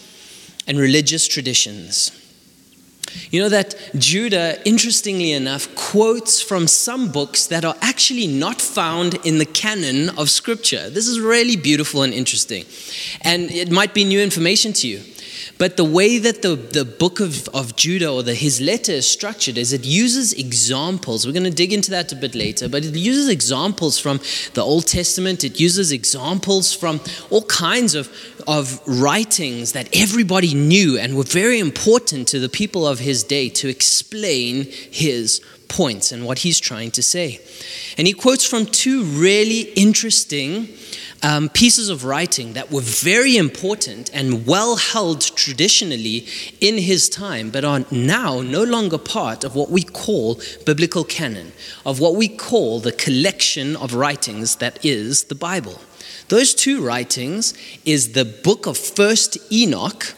and 0.66 0.76
religious 0.76 1.28
traditions. 1.28 2.10
You 3.30 3.42
know 3.42 3.48
that 3.48 3.76
Judah, 3.96 4.60
interestingly 4.64 5.30
enough, 5.30 5.72
quotes 5.76 6.42
from 6.42 6.66
some 6.66 7.12
books 7.12 7.46
that 7.46 7.64
are 7.64 7.76
actually 7.80 8.26
not 8.26 8.60
found 8.60 9.14
in 9.24 9.38
the 9.38 9.46
canon 9.46 10.08
of 10.18 10.30
Scripture. 10.30 10.90
This 10.90 11.06
is 11.06 11.20
really 11.20 11.54
beautiful 11.54 12.02
and 12.02 12.12
interesting. 12.12 12.64
And 13.22 13.52
it 13.52 13.70
might 13.70 13.94
be 13.94 14.02
new 14.02 14.20
information 14.20 14.72
to 14.72 14.88
you. 14.88 15.00
But 15.58 15.76
the 15.76 15.84
way 15.84 16.18
that 16.18 16.42
the, 16.42 16.56
the 16.56 16.84
book 16.84 17.20
of, 17.20 17.48
of 17.48 17.76
Judah 17.76 18.10
or 18.10 18.22
the, 18.22 18.34
his 18.34 18.60
letter 18.60 18.92
is 18.92 19.08
structured 19.08 19.58
is 19.58 19.72
it 19.72 19.84
uses 19.84 20.32
examples. 20.32 21.26
We're 21.26 21.32
going 21.32 21.44
to 21.44 21.50
dig 21.50 21.72
into 21.72 21.90
that 21.90 22.12
a 22.12 22.16
bit 22.16 22.34
later, 22.34 22.68
but 22.68 22.84
it 22.84 22.94
uses 22.94 23.28
examples 23.28 23.98
from 23.98 24.20
the 24.54 24.62
Old 24.62 24.86
Testament. 24.86 25.44
It 25.44 25.60
uses 25.60 25.92
examples 25.92 26.72
from 26.72 27.00
all 27.30 27.44
kinds 27.44 27.94
of, 27.94 28.10
of 28.46 28.80
writings 28.86 29.72
that 29.72 29.88
everybody 29.96 30.54
knew 30.54 30.98
and 30.98 31.16
were 31.16 31.24
very 31.24 31.58
important 31.58 32.28
to 32.28 32.38
the 32.38 32.48
people 32.48 32.86
of 32.86 32.98
his 32.98 33.22
day 33.24 33.48
to 33.50 33.68
explain 33.68 34.64
his 34.90 35.40
points 35.74 36.12
and 36.12 36.24
what 36.24 36.38
he's 36.38 36.60
trying 36.60 36.90
to 36.92 37.02
say. 37.02 37.40
And 37.98 38.06
he 38.06 38.12
quotes 38.12 38.46
from 38.46 38.66
two 38.66 39.02
really 39.02 39.62
interesting 39.74 40.68
um, 41.24 41.48
pieces 41.48 41.88
of 41.88 42.04
writing 42.04 42.52
that 42.52 42.70
were 42.70 42.82
very 42.82 43.36
important 43.36 44.10
and 44.12 44.46
well 44.46 44.76
held 44.76 45.22
traditionally 45.22 46.26
in 46.60 46.78
his 46.78 47.08
time, 47.08 47.50
but 47.50 47.64
are 47.64 47.84
now 47.90 48.40
no 48.40 48.62
longer 48.62 48.98
part 48.98 49.42
of 49.42 49.56
what 49.56 49.70
we 49.70 49.82
call 49.82 50.40
biblical 50.66 51.02
canon, 51.02 51.52
of 51.84 51.98
what 51.98 52.14
we 52.14 52.28
call 52.28 52.78
the 52.78 52.92
collection 52.92 53.74
of 53.76 53.94
writings 53.94 54.56
that 54.56 54.84
is 54.84 55.24
the 55.24 55.34
Bible. 55.34 55.80
Those 56.28 56.54
two 56.54 56.84
writings 56.84 57.54
is 57.84 58.12
the 58.12 58.24
book 58.24 58.66
of 58.66 58.76
First 58.76 59.38
Enoch 59.50 60.14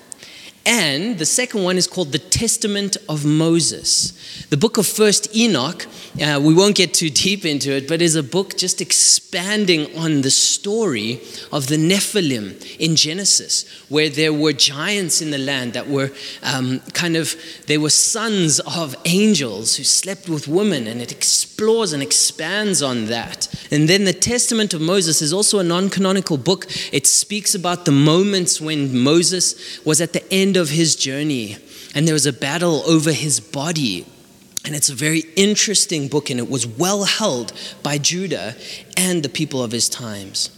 and 0.67 1.17
the 1.19 1.25
second 1.25 1.63
one 1.63 1.77
is 1.77 1.87
called 1.87 2.11
the 2.11 2.19
Testament 2.19 2.97
of 3.09 3.25
Moses. 3.25 4.13
The 4.51 4.57
book 4.57 4.79
of 4.79 4.87
First 4.87 5.35
Enoch, 5.35 5.87
uh, 6.21 6.41
we 6.43 6.55
won't 6.55 6.75
get 6.75 6.93
too 6.93 7.09
deep 7.09 7.45
into 7.45 7.71
it, 7.71 7.87
but 7.87 8.03
is 8.03 8.17
a 8.17 8.23
book 8.23 8.57
just 8.57 8.81
expanding 8.81 9.97
on 9.97 10.23
the 10.23 10.31
story 10.31 11.21
of 11.53 11.69
the 11.69 11.77
Nephilim 11.77 12.77
in 12.79 12.97
Genesis, 12.97 13.65
where 13.89 14.09
there 14.09 14.33
were 14.33 14.53
giants 14.53 15.23
in 15.23 15.31
the 15.31 15.39
land 15.39 15.73
that 15.75 15.89
were 15.89 16.11
um, 16.43 16.81
kind 16.95 17.17
of, 17.17 17.37
they 17.67 17.79
were 17.79 17.91
sons 17.91 18.59
of 18.61 18.97
angels 19.05 19.77
who 19.77 19.85
slept 19.85 20.29
with 20.29 20.49
women, 20.49 20.89
and 20.89 21.01
it 21.01 21.13
explores 21.13 21.93
and 21.93 22.03
expands 22.03 22.83
on 22.83 23.07
that. 23.07 23.47
And 23.71 23.89
then 23.89 24.05
the 24.05 24.13
Testament 24.13 24.75
of 24.75 24.81
Moses 24.81 25.23
is 25.23 25.33
also 25.33 25.61
a 25.61 25.65
non 25.65 25.91
canonical 25.91 26.39
book. 26.39 26.67
It 26.93 27.07
speaks 27.07 27.55
about 27.55 27.85
the 27.85 27.93
moments 27.93 28.61
when 28.61 28.99
Moses 28.99 29.85
was 29.85 30.01
at 30.01 30.13
the 30.13 30.33
of 30.57 30.71
his 30.71 30.97
journey 30.97 31.59
and 31.97 32.07
there 32.07 32.13
was 32.13 32.27
a 32.27 32.33
battle 32.33 32.83
over 32.87 33.11
his 33.11 33.41
body. 33.41 34.05
And 34.67 34.75
it's 34.75 34.91
a 34.91 34.95
very 34.95 35.23
interesting 35.35 36.09
book, 36.09 36.29
and 36.29 36.39
it 36.39 36.51
was 36.51 36.67
well 36.67 37.05
held 37.05 37.55
by 37.83 37.97
Judah 37.97 38.55
and 38.99 39.23
the 39.23 39.31
people 39.31 39.63
of 39.63 39.73
his 39.73 39.89
times. 39.89 40.51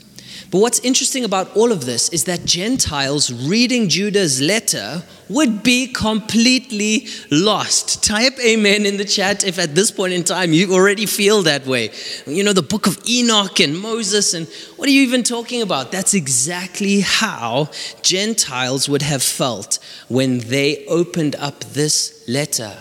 But 0.51 0.61
what's 0.61 0.79
interesting 0.81 1.25
about 1.25 1.55
all 1.55 1.73
of 1.73 1.85
this 1.85 2.09
is 2.09 2.25
that 2.25 2.47
Gentiles 2.47 3.31
reading 3.31 3.89
Judah's 3.91 4.41
letter 4.41 5.03
would 5.29 5.63
be 5.63 5.89
completely 5.89 7.07
lost. 7.31 8.03
Type 8.03 8.33
amen 8.41 8.87
in 8.87 8.97
the 8.97 9.05
chat 9.05 9.45
if 9.45 9.59
at 9.59 9.75
this 9.75 9.91
point 9.91 10.15
in 10.15 10.25
time 10.25 10.55
you 10.55 10.73
already 10.73 11.05
feel 11.05 11.43
that 11.43 11.67
way. 11.67 11.91
You 12.27 12.43
know, 12.43 12.55
the 12.55 12.63
book 12.63 12.87
of 12.87 12.99
Enoch 13.07 13.61
and 13.61 13.79
Moses, 13.79 14.33
and 14.33 14.49
what 14.77 14.89
are 14.89 14.93
you 14.93 15.03
even 15.03 15.23
talking 15.23 15.61
about? 15.61 15.93
That's 15.93 16.15
exactly 16.15 17.01
how 17.01 17.69
Gentiles 18.01 18.89
would 18.89 19.03
have 19.03 19.23
felt 19.23 19.79
when 20.09 20.39
they 20.39 20.87
opened 20.87 21.37
up 21.37 21.61
this 21.61 22.25
letter. 22.27 22.75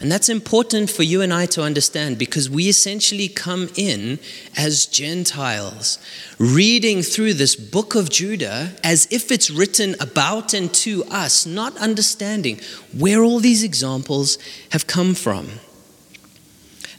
And 0.00 0.12
that's 0.12 0.28
important 0.28 0.90
for 0.90 1.02
you 1.02 1.22
and 1.22 1.32
I 1.32 1.46
to 1.46 1.62
understand 1.62 2.18
because 2.18 2.48
we 2.48 2.68
essentially 2.68 3.26
come 3.26 3.68
in 3.74 4.20
as 4.56 4.86
Gentiles, 4.86 5.98
reading 6.38 7.02
through 7.02 7.34
this 7.34 7.56
book 7.56 7.96
of 7.96 8.08
Judah 8.08 8.74
as 8.84 9.08
if 9.10 9.32
it's 9.32 9.50
written 9.50 9.96
about 9.98 10.54
and 10.54 10.72
to 10.74 11.02
us, 11.04 11.46
not 11.46 11.76
understanding 11.78 12.60
where 12.96 13.24
all 13.24 13.40
these 13.40 13.64
examples 13.64 14.38
have 14.70 14.86
come 14.86 15.14
from. 15.14 15.48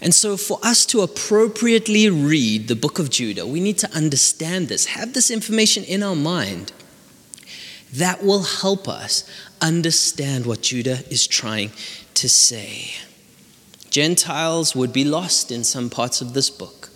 And 0.02 0.14
so, 0.14 0.38
for 0.38 0.60
us 0.64 0.86
to 0.88 1.02
appropriately 1.02 2.10
read 2.10 2.68
the 2.68 2.76
book 2.76 3.00
of 3.00 3.10
Judah, 3.10 3.46
we 3.46 3.60
need 3.60 3.78
to 3.80 3.92
understand 3.94 4.68
this, 4.68 4.86
have 4.88 5.14
this 5.14 5.30
information 5.30 5.84
in 5.84 6.04
our 6.04 6.16
mind. 6.16 6.72
That 7.94 8.24
will 8.24 8.44
help 8.44 8.88
us 8.88 9.30
understand 9.62 10.46
what 10.46 10.62
Judah 10.62 11.00
is 11.10 11.28
trying 11.28 11.72
to 12.20 12.28
say. 12.28 12.92
Gentiles 13.90 14.76
would 14.76 14.92
be 14.92 15.06
lost 15.06 15.52
in 15.52 15.64
some 15.64 15.90
parts 15.90 16.22
of 16.22 16.34
this 16.34 16.50
book, 16.50 16.90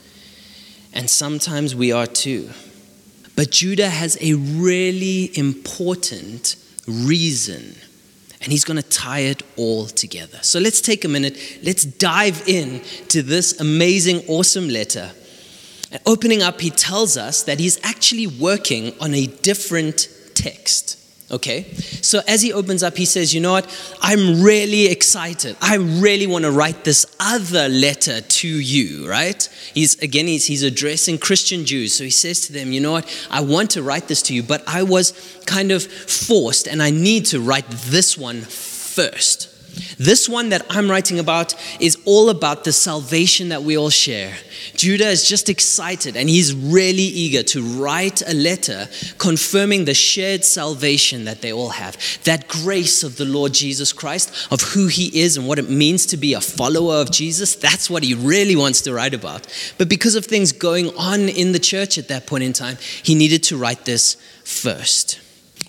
and 0.94 1.10
sometimes 1.10 1.74
we 1.74 1.92
are 1.92 2.06
too. 2.06 2.50
But 3.36 3.50
Judah 3.52 3.90
has 3.90 4.18
a 4.22 4.34
really 4.34 5.32
important 5.38 6.58
reason, 6.88 7.76
and 8.42 8.52
he's 8.52 8.66
going 8.66 8.78
to 8.78 8.88
tie 8.88 9.22
it 9.22 9.42
all 9.56 9.86
together. 9.88 10.40
So 10.42 10.60
let's 10.60 10.82
take 10.82 11.06
a 11.06 11.08
minute, 11.08 11.38
let's 11.64 11.86
dive 11.86 12.44
in 12.48 12.82
to 13.08 13.24
this 13.24 13.60
amazing, 13.60 14.24
awesome 14.28 14.68
letter. 14.68 15.12
Opening 16.06 16.42
up, 16.42 16.60
he 16.60 16.70
tells 16.70 17.18
us 17.18 17.44
that 17.44 17.60
he's 17.60 17.80
actually 17.84 18.28
working 18.28 18.94
on 19.00 19.14
a 19.14 19.28
different 19.28 20.10
text. 20.36 21.00
Okay? 21.34 21.64
So 21.74 22.22
as 22.28 22.44
he 22.44 22.54
opens 22.54 22.84
up, 22.84 22.96
he 22.96 23.06
says, 23.06 23.34
You 23.34 23.42
know 23.42 23.54
what? 23.54 23.98
I'm 24.02 24.44
really 24.44 24.86
excited. 24.86 25.58
I 25.62 25.78
really 25.78 26.28
want 26.28 26.46
to 26.46 26.52
write 26.52 26.84
this 26.84 27.08
other 27.20 27.68
letter 27.68 28.22
to 28.22 28.48
you, 28.48 29.10
right? 29.10 29.44
He's, 29.74 30.00
again, 30.02 30.28
he's, 30.28 30.46
he's 30.46 30.62
addressing 30.62 31.18
Christian 31.18 31.66
Jews. 31.66 31.94
So 31.96 32.04
he 32.04 32.12
says 32.12 32.42
to 32.42 32.54
them, 32.54 32.72
You 32.72 32.82
know 32.82 32.92
what? 32.92 33.28
I 33.32 33.42
want 33.42 33.72
to 33.72 33.82
write 33.82 34.08
this 34.08 34.22
to 34.24 34.36
you, 34.36 34.44
but 34.44 34.64
I 34.68 34.84
was 34.84 35.12
kind 35.48 35.72
of 35.72 35.84
forced 35.84 36.68
and 36.68 36.84
I 36.84 36.92
need 36.92 37.26
to 37.28 37.42
write 37.42 37.68
this 37.68 38.16
one 38.16 38.42
first. 38.42 39.53
This 39.98 40.30
one 40.30 40.50
that 40.50 40.66
I'm 40.70 40.90
writing 40.90 41.20
about 41.20 41.56
is 41.80 41.98
all 42.06 42.30
about 42.30 42.64
the 42.64 42.74
salvation 42.74 43.50
that 43.50 43.64
we 43.64 43.78
all 43.78 43.90
share. 43.90 44.36
Judah 44.76 45.10
is 45.10 45.28
just 45.28 45.50
excited 45.50 46.16
and 46.16 46.30
he's 46.30 46.54
really 46.54 47.04
eager 47.04 47.44
to 47.44 47.62
write 47.62 48.22
a 48.28 48.34
letter 48.34 48.88
confirming 49.18 49.86
the 49.86 49.94
shared 49.94 50.44
salvation 50.44 51.26
that 51.26 51.42
they 51.42 51.52
all 51.54 51.70
have. 51.70 51.98
That 52.24 52.48
grace 52.48 53.04
of 53.04 53.18
the 53.18 53.26
Lord 53.26 53.54
Jesus 53.54 53.94
Christ, 53.94 54.52
of 54.52 54.62
who 54.62 54.88
he 54.88 55.22
is 55.22 55.38
and 55.38 55.48
what 55.48 55.60
it 55.60 55.70
means 55.70 56.06
to 56.08 56.18
be 56.18 56.34
a 56.34 56.42
follower 56.42 56.96
of 56.96 57.12
Jesus, 57.12 57.56
that's 57.56 57.90
what 57.90 58.04
he 58.04 58.14
really 58.14 58.56
wants 58.56 58.82
to 58.82 58.94
write 58.94 59.14
about. 59.14 59.48
But 59.78 59.90
because 59.90 60.16
of 60.16 60.26
things 60.26 60.52
going 60.52 60.96
on 60.98 61.30
in 61.30 61.52
the 61.52 61.60
church 61.60 61.98
at 61.98 62.08
that 62.10 62.28
point 62.28 62.44
in 62.44 62.54
time, 62.54 62.78
he 63.04 63.16
needed 63.16 63.44
to 63.44 63.58
write 63.58 63.86
this 63.86 64.16
first. 64.44 65.20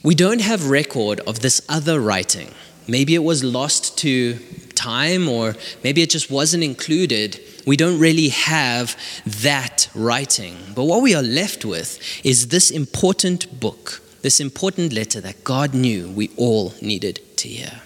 We 0.03 0.15
don't 0.15 0.41
have 0.41 0.69
record 0.69 1.21
of 1.21 1.41
this 1.41 1.63
other 1.69 2.01
writing. 2.01 2.53
Maybe 2.87 3.15
it 3.15 3.23
was 3.23 3.43
lost 3.43 3.99
to 3.99 4.39
time, 4.75 5.29
or 5.29 5.55
maybe 5.83 6.03
it 6.03 6.11
just 6.11 6.31
wasn't 6.31 6.65
included. 6.65 7.41
We 7.67 7.77
don't 7.77 7.99
really 7.99 8.29
have 8.29 8.97
that 9.25 9.89
writing. 9.95 10.57
But 10.75 10.85
what 10.85 11.03
we 11.03 11.15
are 11.15 11.23
left 11.23 11.65
with 11.65 11.99
is 12.25 12.49
this 12.49 12.71
important 12.71 13.61
book, 13.61 14.03
this 14.23 14.41
important 14.41 14.93
letter 14.93 15.21
that 15.21 15.45
God 15.45 15.75
knew 15.75 16.11
we 16.11 16.31
all 16.37 16.75
needed 16.83 17.21
to 17.39 17.49
hear. 17.49 17.81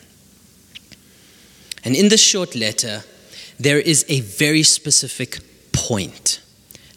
And 1.84 1.94
in 1.94 2.08
this 2.08 2.22
short 2.22 2.54
letter, 2.54 3.04
there 3.60 3.78
is 3.78 4.04
a 4.08 4.20
very 4.20 4.62
specific 4.62 5.38
point. 5.72 6.40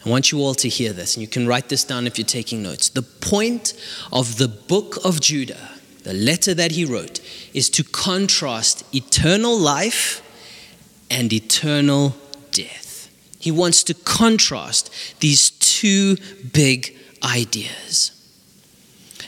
I 0.04 0.08
want 0.08 0.32
you 0.32 0.40
all 0.40 0.54
to 0.54 0.68
hear 0.68 0.92
this, 0.92 1.14
and 1.14 1.22
you 1.22 1.28
can 1.28 1.46
write 1.46 1.68
this 1.68 1.84
down 1.84 2.08
if 2.08 2.18
you're 2.18 2.26
taking 2.26 2.62
notes. 2.62 2.88
The 2.88 3.02
point 3.02 3.74
of 4.12 4.38
the 4.38 4.48
book 4.48 4.98
of 5.04 5.20
Judah 5.20 5.71
the 6.04 6.12
letter 6.12 6.54
that 6.54 6.72
he 6.72 6.84
wrote, 6.84 7.20
is 7.54 7.70
to 7.70 7.84
contrast 7.84 8.84
eternal 8.94 9.56
life 9.56 10.20
and 11.10 11.32
eternal 11.32 12.16
death. 12.50 13.10
He 13.38 13.50
wants 13.50 13.82
to 13.84 13.94
contrast 13.94 14.92
these 15.20 15.50
two 15.50 16.16
big 16.52 16.96
ideas. 17.22 18.10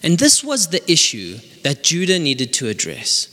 And 0.03 0.19
this 0.19 0.45
was 0.45 0.69
the 0.69 0.91
issue 0.91 1.39
that 1.63 1.83
Judah 1.83 2.19
needed 2.19 2.53
to 2.55 2.69
address. 2.69 3.29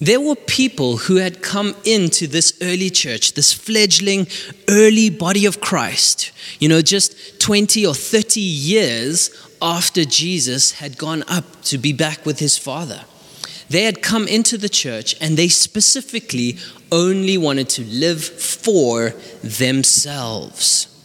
There 0.00 0.20
were 0.20 0.36
people 0.36 0.96
who 0.96 1.16
had 1.16 1.42
come 1.42 1.74
into 1.84 2.28
this 2.28 2.56
early 2.62 2.90
church, 2.90 3.34
this 3.34 3.52
fledgling 3.52 4.28
early 4.68 5.10
body 5.10 5.44
of 5.44 5.60
Christ, 5.60 6.30
you 6.60 6.68
know, 6.68 6.82
just 6.82 7.40
20 7.40 7.84
or 7.84 7.94
30 7.94 8.40
years 8.40 9.30
after 9.60 10.04
Jesus 10.04 10.72
had 10.72 10.98
gone 10.98 11.22
up 11.28 11.62
to 11.62 11.78
be 11.78 11.92
back 11.92 12.24
with 12.26 12.38
his 12.38 12.58
Father. 12.58 13.04
They 13.68 13.84
had 13.84 14.02
come 14.02 14.26
into 14.26 14.56
the 14.56 14.68
church 14.68 15.14
and 15.20 15.36
they 15.36 15.48
specifically 15.48 16.56
only 16.90 17.36
wanted 17.36 17.68
to 17.70 17.84
live 17.84 18.24
for 18.24 19.10
themselves. 19.42 20.97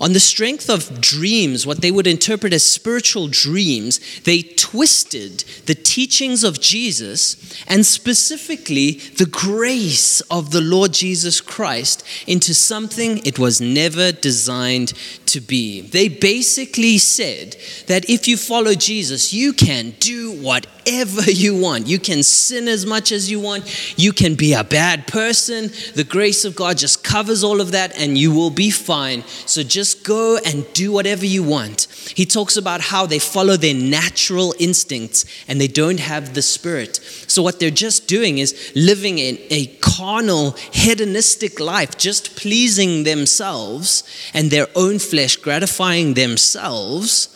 On 0.00 0.12
the 0.12 0.20
strength 0.20 0.68
of 0.68 1.00
dreams, 1.00 1.66
what 1.66 1.80
they 1.80 1.90
would 1.90 2.06
interpret 2.06 2.52
as 2.52 2.64
spiritual 2.64 3.28
dreams, 3.28 4.00
they 4.22 4.42
twisted 4.42 5.44
the 5.66 5.74
teachings 5.74 6.44
of 6.44 6.60
Jesus 6.60 7.36
and 7.66 7.84
specifically 7.84 8.92
the 8.92 9.26
grace 9.26 10.20
of 10.22 10.50
the 10.50 10.60
Lord 10.60 10.92
Jesus 10.92 11.40
Christ 11.40 12.04
into 12.26 12.54
something 12.54 13.18
it 13.24 13.38
was 13.38 13.60
never 13.60 14.12
designed 14.12 14.92
to 15.26 15.40
be. 15.40 15.80
They 15.80 16.08
basically 16.08 16.98
said 16.98 17.56
that 17.86 18.08
if 18.08 18.28
you 18.28 18.36
follow 18.36 18.74
Jesus, 18.74 19.32
you 19.32 19.52
can 19.52 19.94
do 19.98 20.32
whatever 20.32 21.22
you 21.30 21.58
want. 21.58 21.86
You 21.86 21.98
can 21.98 22.22
sin 22.22 22.68
as 22.68 22.84
much 22.84 23.12
as 23.12 23.30
you 23.30 23.40
want. 23.40 23.98
You 23.98 24.12
can 24.12 24.34
be 24.34 24.52
a 24.52 24.64
bad 24.64 25.06
person. 25.06 25.70
The 25.94 26.04
grace 26.04 26.44
of 26.44 26.54
God 26.54 26.78
just 26.78 27.02
covers 27.02 27.42
all 27.42 27.60
of 27.60 27.72
that 27.72 27.98
and 27.98 28.18
you 28.18 28.34
will 28.34 28.50
be 28.50 28.70
fine. 28.70 29.24
So 29.46 29.62
just 29.72 30.04
go 30.04 30.38
and 30.44 30.70
do 30.74 30.92
whatever 30.92 31.24
you 31.24 31.42
want. 31.42 31.86
He 32.14 32.26
talks 32.26 32.58
about 32.58 32.82
how 32.82 33.06
they 33.06 33.18
follow 33.18 33.56
their 33.56 33.74
natural 33.74 34.54
instincts 34.58 35.24
and 35.48 35.58
they 35.58 35.66
don't 35.66 35.98
have 35.98 36.34
the 36.34 36.42
spirit. 36.42 36.96
So, 37.26 37.42
what 37.42 37.58
they're 37.58 37.70
just 37.70 38.06
doing 38.06 38.36
is 38.36 38.72
living 38.76 39.18
in 39.18 39.38
a 39.48 39.66
carnal, 39.80 40.50
hedonistic 40.72 41.58
life, 41.58 41.96
just 41.96 42.36
pleasing 42.36 43.04
themselves 43.04 44.04
and 44.34 44.50
their 44.50 44.68
own 44.76 44.98
flesh, 44.98 45.36
gratifying 45.36 46.14
themselves, 46.14 47.28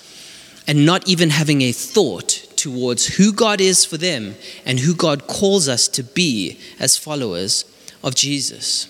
and 0.66 0.84
not 0.84 1.08
even 1.08 1.30
having 1.30 1.62
a 1.62 1.72
thought 1.72 2.28
towards 2.56 3.16
who 3.16 3.32
God 3.32 3.62
is 3.62 3.86
for 3.86 3.96
them 3.96 4.34
and 4.66 4.80
who 4.80 4.94
God 4.94 5.26
calls 5.26 5.68
us 5.68 5.88
to 5.88 6.02
be 6.02 6.58
as 6.78 6.98
followers 6.98 7.64
of 8.02 8.14
Jesus. 8.14 8.88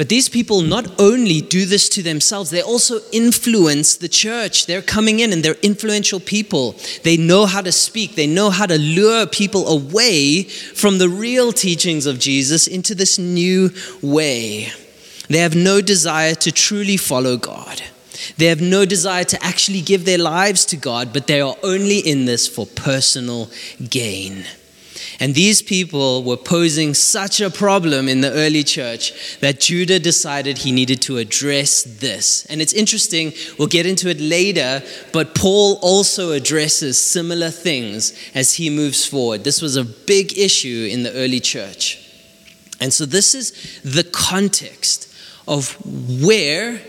But 0.00 0.08
these 0.08 0.30
people 0.30 0.62
not 0.62 0.98
only 0.98 1.42
do 1.42 1.66
this 1.66 1.86
to 1.90 2.02
themselves, 2.02 2.48
they 2.48 2.62
also 2.62 3.00
influence 3.12 3.98
the 3.98 4.08
church. 4.08 4.64
They're 4.64 4.80
coming 4.80 5.20
in 5.20 5.30
and 5.30 5.42
they're 5.42 5.60
influential 5.62 6.20
people. 6.20 6.74
They 7.02 7.18
know 7.18 7.44
how 7.44 7.60
to 7.60 7.70
speak, 7.70 8.14
they 8.14 8.26
know 8.26 8.48
how 8.48 8.64
to 8.64 8.78
lure 8.78 9.26
people 9.26 9.68
away 9.68 10.44
from 10.44 10.96
the 10.96 11.10
real 11.10 11.52
teachings 11.52 12.06
of 12.06 12.18
Jesus 12.18 12.66
into 12.66 12.94
this 12.94 13.18
new 13.18 13.72
way. 14.00 14.72
They 15.28 15.40
have 15.40 15.54
no 15.54 15.82
desire 15.82 16.34
to 16.34 16.50
truly 16.50 16.96
follow 16.96 17.36
God. 17.36 17.82
They 18.38 18.46
have 18.46 18.62
no 18.62 18.86
desire 18.86 19.24
to 19.24 19.44
actually 19.44 19.82
give 19.82 20.06
their 20.06 20.16
lives 20.16 20.64
to 20.66 20.78
God, 20.78 21.12
but 21.12 21.26
they 21.26 21.42
are 21.42 21.56
only 21.62 21.98
in 21.98 22.24
this 22.24 22.48
for 22.48 22.64
personal 22.64 23.50
gain. 23.90 24.46
And 25.18 25.34
these 25.34 25.62
people 25.62 26.22
were 26.24 26.36
posing 26.36 26.94
such 26.94 27.40
a 27.40 27.50
problem 27.50 28.08
in 28.08 28.20
the 28.20 28.32
early 28.32 28.64
church 28.64 29.38
that 29.40 29.60
Judah 29.60 29.98
decided 29.98 30.58
he 30.58 30.72
needed 30.72 31.02
to 31.02 31.18
address 31.18 31.82
this. 31.82 32.46
And 32.46 32.60
it's 32.60 32.72
interesting, 32.72 33.32
we'll 33.58 33.68
get 33.68 33.86
into 33.86 34.08
it 34.08 34.20
later, 34.20 34.82
but 35.12 35.34
Paul 35.34 35.78
also 35.82 36.32
addresses 36.32 36.98
similar 36.98 37.50
things 37.50 38.14
as 38.34 38.54
he 38.54 38.70
moves 38.70 39.06
forward. 39.06 39.44
This 39.44 39.62
was 39.62 39.76
a 39.76 39.84
big 39.84 40.36
issue 40.38 40.88
in 40.90 41.02
the 41.02 41.12
early 41.12 41.40
church. 41.40 42.06
And 42.80 42.92
so, 42.92 43.04
this 43.04 43.34
is 43.34 43.80
the 43.82 44.04
context 44.04 45.14
of 45.46 45.76
where 46.22 46.80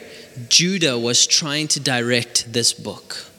Judah 0.48 0.98
was 0.98 1.28
trying 1.28 1.68
to 1.70 1.80
direct 1.82 2.54
this 2.54 2.72
book. 2.72 3.31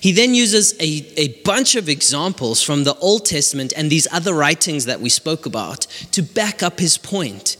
He 0.00 0.12
then 0.12 0.34
uses 0.34 0.74
a, 0.80 1.04
a 1.16 1.28
bunch 1.42 1.74
of 1.74 1.88
examples 1.88 2.62
from 2.62 2.84
the 2.84 2.94
Old 2.96 3.26
Testament 3.26 3.72
and 3.76 3.90
these 3.90 4.06
other 4.12 4.34
writings 4.34 4.84
that 4.84 5.00
we 5.00 5.08
spoke 5.08 5.46
about 5.46 5.86
to 6.12 6.22
back 6.22 6.62
up 6.62 6.78
his 6.78 6.98
point. 6.98 7.56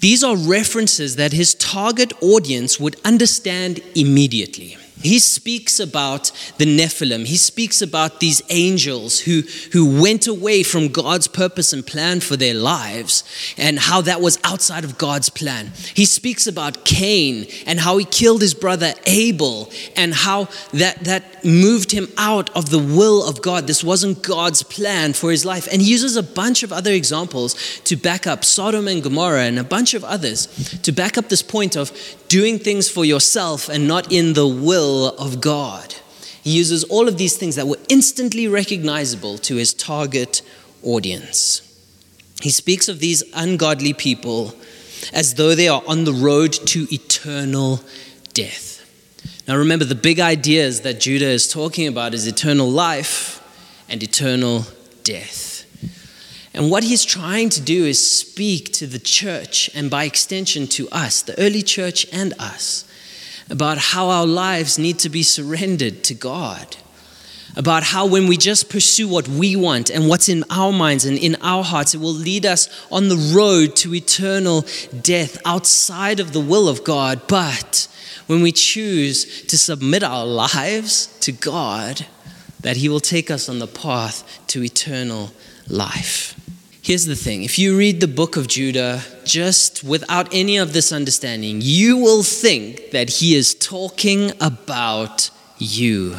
These 0.00 0.24
are 0.24 0.36
references 0.36 1.16
that 1.16 1.32
his 1.32 1.54
target 1.54 2.12
audience 2.20 2.80
would 2.80 2.96
understand 3.04 3.80
immediately. 3.94 4.76
He 5.02 5.18
speaks 5.18 5.80
about 5.80 6.32
the 6.58 6.64
Nephilim. 6.64 7.26
He 7.26 7.36
speaks 7.36 7.82
about 7.82 8.20
these 8.20 8.42
angels 8.48 9.20
who, 9.20 9.42
who 9.72 10.00
went 10.00 10.26
away 10.26 10.62
from 10.62 10.88
God's 10.88 11.28
purpose 11.28 11.72
and 11.72 11.86
plan 11.86 12.20
for 12.20 12.36
their 12.36 12.54
lives 12.54 13.24
and 13.58 13.78
how 13.78 14.00
that 14.02 14.20
was 14.20 14.38
outside 14.44 14.84
of 14.84 14.98
God's 14.98 15.28
plan. 15.28 15.72
He 15.94 16.04
speaks 16.04 16.46
about 16.46 16.84
Cain 16.84 17.46
and 17.66 17.80
how 17.80 17.96
he 17.98 18.04
killed 18.04 18.42
his 18.42 18.54
brother 18.54 18.92
Abel 19.06 19.70
and 19.96 20.14
how 20.14 20.48
that, 20.72 21.04
that 21.04 21.44
moved 21.44 21.90
him 21.90 22.08
out 22.16 22.54
of 22.56 22.70
the 22.70 22.78
will 22.78 23.26
of 23.28 23.42
God. 23.42 23.66
This 23.66 23.84
wasn't 23.84 24.22
God's 24.22 24.62
plan 24.62 25.12
for 25.12 25.30
his 25.30 25.44
life. 25.44 25.68
And 25.70 25.82
he 25.82 25.90
uses 25.90 26.16
a 26.16 26.22
bunch 26.22 26.62
of 26.62 26.72
other 26.72 26.92
examples 26.92 27.80
to 27.84 27.96
back 27.96 28.26
up 28.26 28.44
Sodom 28.44 28.88
and 28.88 29.02
Gomorrah 29.02 29.44
and 29.44 29.58
a 29.58 29.64
bunch 29.64 29.94
of 29.94 30.04
others 30.04 30.46
to 30.82 30.92
back 30.92 31.18
up 31.18 31.28
this 31.28 31.42
point 31.42 31.76
of 31.76 31.90
doing 32.32 32.58
things 32.58 32.88
for 32.88 33.04
yourself 33.04 33.68
and 33.68 33.86
not 33.86 34.10
in 34.10 34.32
the 34.32 34.48
will 34.48 35.08
of 35.18 35.38
God. 35.38 35.94
He 36.42 36.56
uses 36.56 36.82
all 36.84 37.06
of 37.06 37.18
these 37.18 37.36
things 37.36 37.56
that 37.56 37.66
were 37.66 37.76
instantly 37.90 38.48
recognizable 38.48 39.36
to 39.36 39.56
his 39.56 39.74
target 39.74 40.40
audience. 40.82 41.60
He 42.40 42.48
speaks 42.48 42.88
of 42.88 43.00
these 43.00 43.22
ungodly 43.34 43.92
people 43.92 44.54
as 45.12 45.34
though 45.34 45.54
they 45.54 45.68
are 45.68 45.82
on 45.86 46.04
the 46.04 46.14
road 46.14 46.54
to 46.68 46.86
eternal 46.90 47.80
death. 48.32 48.80
Now 49.46 49.58
remember, 49.58 49.84
the 49.84 49.94
big 49.94 50.18
ideas 50.18 50.80
that 50.80 51.00
Judah 51.00 51.28
is 51.28 51.46
talking 51.46 51.86
about 51.86 52.14
is 52.14 52.26
eternal 52.26 52.70
life 52.70 53.42
and 53.90 54.02
eternal 54.02 54.64
death. 55.04 55.51
And 56.54 56.70
what 56.70 56.84
he's 56.84 57.04
trying 57.04 57.48
to 57.50 57.60
do 57.60 57.86
is 57.86 58.10
speak 58.10 58.72
to 58.74 58.86
the 58.86 58.98
church 58.98 59.70
and 59.74 59.90
by 59.90 60.04
extension 60.04 60.66
to 60.68 60.88
us, 60.90 61.22
the 61.22 61.38
early 61.40 61.62
church 61.62 62.06
and 62.12 62.34
us, 62.38 62.84
about 63.48 63.78
how 63.78 64.08
our 64.08 64.26
lives 64.26 64.78
need 64.78 64.98
to 65.00 65.08
be 65.08 65.22
surrendered 65.22 66.04
to 66.04 66.14
God. 66.14 66.76
About 67.54 67.82
how, 67.82 68.06
when 68.06 68.28
we 68.28 68.38
just 68.38 68.70
pursue 68.70 69.06
what 69.06 69.28
we 69.28 69.56
want 69.56 69.90
and 69.90 70.08
what's 70.08 70.30
in 70.30 70.42
our 70.48 70.72
minds 70.72 71.04
and 71.04 71.18
in 71.18 71.36
our 71.42 71.62
hearts, 71.62 71.94
it 71.94 72.00
will 72.00 72.14
lead 72.14 72.46
us 72.46 72.68
on 72.90 73.08
the 73.08 73.34
road 73.36 73.76
to 73.76 73.94
eternal 73.94 74.64
death 75.02 75.36
outside 75.44 76.18
of 76.18 76.32
the 76.32 76.40
will 76.40 76.66
of 76.66 76.82
God. 76.82 77.20
But 77.28 77.88
when 78.26 78.40
we 78.40 78.52
choose 78.52 79.42
to 79.42 79.58
submit 79.58 80.02
our 80.02 80.24
lives 80.24 81.14
to 81.20 81.32
God, 81.32 82.06
that 82.60 82.78
He 82.78 82.88
will 82.88 83.00
take 83.00 83.30
us 83.30 83.50
on 83.50 83.58
the 83.58 83.66
path 83.66 84.40
to 84.46 84.64
eternal 84.64 85.32
life. 85.68 86.41
Here's 86.84 87.06
the 87.06 87.14
thing 87.14 87.44
if 87.44 87.60
you 87.60 87.78
read 87.78 88.00
the 88.00 88.08
book 88.08 88.36
of 88.36 88.48
Judah 88.48 89.02
just 89.24 89.84
without 89.84 90.28
any 90.34 90.56
of 90.56 90.72
this 90.72 90.90
understanding, 90.90 91.60
you 91.60 91.96
will 91.96 92.24
think 92.24 92.90
that 92.90 93.08
he 93.08 93.36
is 93.36 93.54
talking 93.54 94.32
about 94.40 95.30
you. 95.58 96.16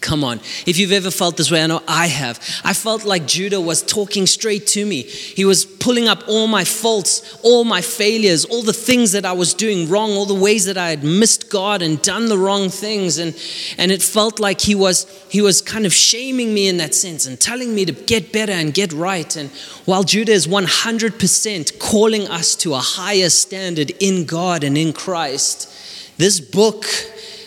Come 0.00 0.24
on. 0.24 0.38
If 0.66 0.78
you've 0.78 0.92
ever 0.92 1.10
felt 1.10 1.36
this 1.36 1.50
way, 1.50 1.62
I 1.62 1.66
know 1.66 1.82
I 1.86 2.06
have. 2.06 2.38
I 2.64 2.72
felt 2.72 3.04
like 3.04 3.26
Judah 3.26 3.60
was 3.60 3.82
talking 3.82 4.26
straight 4.26 4.66
to 4.68 4.86
me. 4.86 5.02
He 5.02 5.44
was 5.44 5.66
pulling 5.66 6.08
up 6.08 6.24
all 6.26 6.46
my 6.46 6.64
faults, 6.64 7.38
all 7.42 7.64
my 7.64 7.82
failures, 7.82 8.46
all 8.46 8.62
the 8.62 8.72
things 8.72 9.12
that 9.12 9.26
I 9.26 9.32
was 9.32 9.52
doing 9.52 9.90
wrong, 9.90 10.12
all 10.12 10.24
the 10.24 10.34
ways 10.34 10.64
that 10.64 10.78
I 10.78 10.88
had 10.90 11.04
missed 11.04 11.50
God 11.50 11.82
and 11.82 12.00
done 12.00 12.26
the 12.26 12.38
wrong 12.38 12.70
things. 12.70 13.18
And, 13.18 13.36
and 13.76 13.92
it 13.92 14.02
felt 14.02 14.40
like 14.40 14.62
he 14.62 14.74
was, 14.74 15.04
he 15.30 15.42
was 15.42 15.60
kind 15.60 15.84
of 15.84 15.92
shaming 15.92 16.54
me 16.54 16.68
in 16.68 16.78
that 16.78 16.94
sense 16.94 17.26
and 17.26 17.38
telling 17.38 17.74
me 17.74 17.84
to 17.84 17.92
get 17.92 18.32
better 18.32 18.52
and 18.52 18.72
get 18.72 18.94
right. 18.94 19.36
And 19.36 19.50
while 19.84 20.04
Judah 20.04 20.32
is 20.32 20.46
100% 20.46 21.78
calling 21.78 22.28
us 22.28 22.56
to 22.56 22.72
a 22.72 22.78
higher 22.78 23.28
standard 23.28 23.90
in 24.00 24.24
God 24.24 24.64
and 24.64 24.78
in 24.78 24.94
Christ, 24.94 25.68
this 26.16 26.40
book 26.40 26.86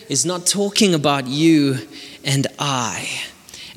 is 0.08 0.24
not 0.24 0.46
talking 0.46 0.94
about 0.94 1.26
you 1.26 1.78
and 2.26 2.46
I. 2.58 3.08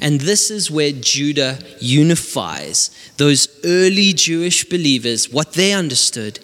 And 0.01 0.21
this 0.21 0.49
is 0.49 0.71
where 0.71 0.91
Judah 0.91 1.59
unifies 1.79 2.89
those 3.17 3.47
early 3.63 4.13
Jewish 4.13 4.63
believers, 4.65 5.29
what 5.29 5.53
they 5.53 5.73
understood, 5.73 6.39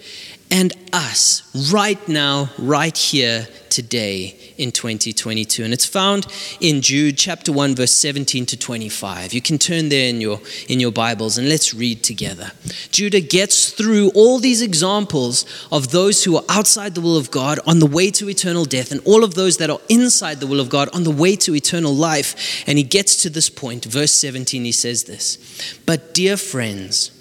and 0.56 0.72
us 0.94 1.42
right 1.74 2.08
now, 2.08 2.50
right 2.58 2.96
here, 2.98 3.46
today 3.70 4.54
in 4.58 4.72
2022. 4.72 5.66
And 5.66 5.74
it's 5.74 5.86
found 5.86 6.28
in 6.62 6.80
Jude 6.80 7.18
chapter 7.18 7.52
1, 7.52 7.76
verse 7.76 7.92
17 7.92 8.46
to 8.46 8.58
25. 8.58 9.34
You 9.34 9.42
can 9.42 9.58
turn 9.58 9.90
there 9.90 10.08
in 10.08 10.22
your, 10.22 10.40
in 10.70 10.80
your 10.80 10.94
Bibles 10.94 11.38
and 11.38 11.50
let's 11.50 11.74
read 11.74 12.06
together. 12.06 12.54
Judah 12.90 13.20
gets 13.20 13.72
through 13.72 14.12
all 14.16 14.40
these 14.40 14.62
examples 14.62 15.46
of 15.74 15.92
those 15.92 16.24
who 16.24 16.38
are 16.38 16.44
outside 16.48 16.96
the 16.96 17.02
will 17.02 17.18
of 17.18 17.32
God 17.32 17.60
on 17.68 17.80
the 17.80 17.86
way 17.86 18.10
to 18.12 18.30
eternal 18.30 18.64
death 18.64 18.94
and 18.94 19.02
all 19.04 19.26
of 19.26 19.34
those 19.34 19.58
that 19.58 19.70
are 19.70 19.82
inside 19.90 20.40
the 20.40 20.48
will 20.48 20.62
of 20.62 20.70
God 20.70 20.88
on 20.96 21.04
the 21.04 21.12
way 21.12 21.36
to 21.36 21.54
eternal 21.54 21.94
life. 21.94 22.64
And 22.66 22.78
he 22.78 22.86
gets 22.86 23.22
to 23.24 23.30
this 23.30 23.50
point, 23.50 23.84
verse 23.84 24.14
17, 24.14 24.64
he 24.64 24.72
says 24.72 25.04
this 25.04 25.78
But 25.86 26.14
dear 26.14 26.38
friends, 26.38 27.12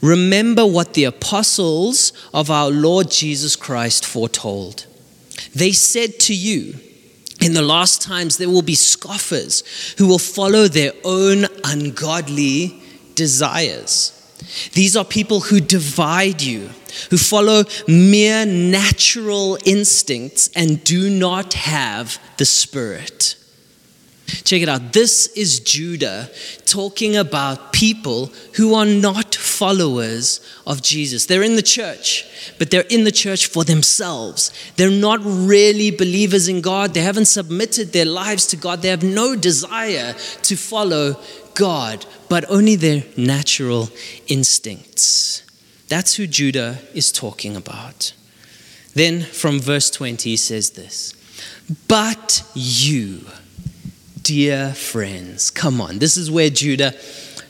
Remember 0.00 0.66
what 0.66 0.94
the 0.94 1.04
apostles 1.04 2.12
of 2.32 2.50
our 2.50 2.70
Lord 2.70 3.10
Jesus 3.10 3.56
Christ 3.56 4.04
foretold. 4.06 4.86
They 5.54 5.72
said 5.72 6.18
to 6.20 6.34
you, 6.34 6.74
in 7.40 7.54
the 7.54 7.62
last 7.62 8.02
times, 8.02 8.36
there 8.36 8.50
will 8.50 8.62
be 8.62 8.74
scoffers 8.74 9.62
who 9.96 10.08
will 10.08 10.18
follow 10.18 10.66
their 10.66 10.92
own 11.04 11.46
ungodly 11.64 12.82
desires. 13.14 14.14
These 14.72 14.96
are 14.96 15.04
people 15.04 15.40
who 15.40 15.60
divide 15.60 16.42
you, 16.42 16.70
who 17.10 17.16
follow 17.16 17.64
mere 17.86 18.44
natural 18.44 19.58
instincts 19.64 20.50
and 20.54 20.82
do 20.82 21.10
not 21.10 21.54
have 21.54 22.18
the 22.38 22.44
Spirit. 22.44 23.36
Check 24.44 24.60
it 24.60 24.68
out. 24.68 24.92
This 24.92 25.28
is 25.28 25.58
Judah 25.60 26.28
talking 26.66 27.16
about 27.16 27.72
people 27.72 28.26
who 28.56 28.74
are 28.74 28.84
not 28.84 29.34
followers 29.34 30.40
of 30.66 30.82
Jesus. 30.82 31.24
They're 31.24 31.42
in 31.42 31.56
the 31.56 31.62
church, 31.62 32.26
but 32.58 32.70
they're 32.70 32.82
in 32.90 33.04
the 33.04 33.10
church 33.10 33.46
for 33.46 33.64
themselves. 33.64 34.52
They're 34.76 34.90
not 34.90 35.20
really 35.22 35.90
believers 35.90 36.46
in 36.46 36.60
God. 36.60 36.92
They 36.92 37.00
haven't 37.00 37.24
submitted 37.24 37.92
their 37.92 38.04
lives 38.04 38.46
to 38.48 38.56
God. 38.56 38.82
They 38.82 38.88
have 38.88 39.02
no 39.02 39.34
desire 39.34 40.12
to 40.42 40.56
follow 40.56 41.18
God, 41.54 42.04
but 42.28 42.44
only 42.50 42.76
their 42.76 43.04
natural 43.16 43.88
instincts. 44.26 45.42
That's 45.88 46.16
who 46.16 46.26
Judah 46.26 46.78
is 46.92 47.10
talking 47.10 47.56
about. 47.56 48.12
Then 48.94 49.22
from 49.22 49.58
verse 49.58 49.90
20, 49.90 50.30
he 50.30 50.36
says 50.36 50.70
this 50.70 51.14
But 51.88 52.42
you, 52.54 53.20
dear 54.28 54.74
friends. 54.74 55.50
Come 55.50 55.80
on, 55.80 56.00
this 56.00 56.18
is 56.18 56.30
where 56.30 56.50
Judah 56.50 56.92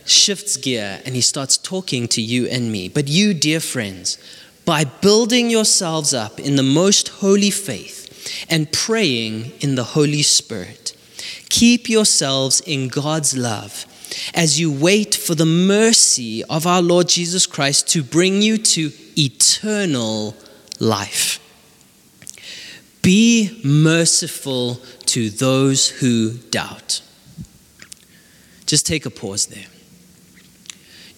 shifts 0.04 0.56
gear 0.56 1.00
and 1.04 1.16
he 1.16 1.20
starts 1.20 1.58
talking 1.58 2.06
to 2.06 2.22
you 2.22 2.46
and 2.46 2.70
me. 2.70 2.88
But 2.88 3.08
you, 3.08 3.34
dear 3.34 3.58
friends, 3.58 4.16
by 4.64 4.84
building 4.84 5.50
yourselves 5.50 6.14
up 6.14 6.38
in 6.38 6.54
the 6.54 6.62
most 6.62 7.08
holy 7.08 7.50
faith 7.50 8.46
and 8.48 8.70
praying 8.70 9.50
in 9.58 9.74
the 9.74 9.82
Holy 9.82 10.22
Spirit, 10.22 10.96
keep 11.48 11.88
yourselves 11.88 12.60
in 12.60 12.86
God's 12.86 13.36
love 13.36 13.84
as 14.32 14.60
you 14.60 14.70
wait 14.70 15.16
for 15.16 15.34
the 15.34 15.44
mercy 15.44 16.44
of 16.44 16.64
our 16.64 16.80
Lord 16.80 17.08
Jesus 17.08 17.44
Christ 17.44 17.88
to 17.88 18.04
bring 18.04 18.40
you 18.40 18.56
to 18.56 18.92
eternal 19.16 20.36
life. 20.78 21.40
Be 23.02 23.60
merciful 23.64 24.80
to 25.08 25.30
those 25.30 25.88
who 25.88 26.34
doubt. 26.50 27.02
Just 28.66 28.86
take 28.86 29.06
a 29.06 29.10
pause 29.10 29.46
there. 29.46 29.66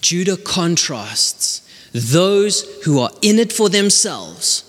Judah 0.01 0.37
contrasts 0.37 1.61
those 1.91 2.83
who 2.85 2.99
are 2.99 3.11
in 3.21 3.37
it 3.37 3.51
for 3.51 3.69
themselves 3.69 4.63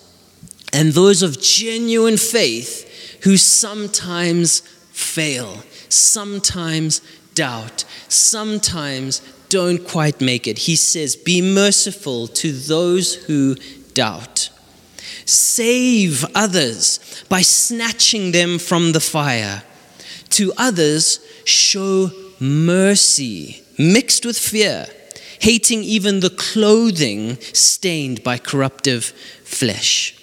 and 0.73 0.91
those 0.91 1.21
of 1.21 1.41
genuine 1.41 2.17
faith 2.17 3.21
who 3.23 3.37
sometimes 3.37 4.59
fail, 4.91 5.63
sometimes 5.87 7.01
doubt, 7.33 7.85
sometimes 8.09 9.21
don't 9.49 9.87
quite 9.87 10.19
make 10.19 10.47
it. 10.47 10.57
He 10.57 10.75
says, 10.75 11.15
Be 11.15 11.41
merciful 11.41 12.27
to 12.27 12.51
those 12.51 13.15
who 13.15 13.55
doubt. 13.93 14.49
Save 15.25 16.25
others 16.35 17.23
by 17.29 17.41
snatching 17.41 18.31
them 18.31 18.59
from 18.59 18.91
the 18.91 18.99
fire. 18.99 19.63
To 20.31 20.53
others, 20.57 21.19
show 21.45 22.11
mercy 22.39 23.63
mixed 23.77 24.25
with 24.25 24.37
fear, 24.37 24.87
hating 25.39 25.83
even 25.83 26.19
the 26.19 26.29
clothing 26.29 27.37
stained 27.53 28.23
by 28.23 28.37
corruptive 28.37 29.05
flesh. 29.43 30.15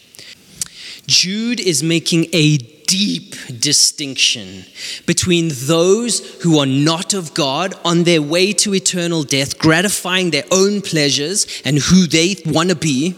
Jude 1.06 1.60
is 1.60 1.82
making 1.82 2.26
a 2.32 2.58
deep 2.58 3.34
distinction 3.60 4.64
between 5.06 5.50
those 5.52 6.42
who 6.42 6.58
are 6.58 6.66
not 6.66 7.14
of 7.14 7.34
God 7.34 7.74
on 7.84 8.02
their 8.02 8.20
way 8.20 8.52
to 8.54 8.74
eternal 8.74 9.22
death, 9.22 9.58
gratifying 9.58 10.30
their 10.30 10.44
own 10.50 10.82
pleasures 10.82 11.62
and 11.64 11.78
who 11.78 12.06
they 12.06 12.36
want 12.46 12.70
to 12.70 12.76
be 12.76 13.14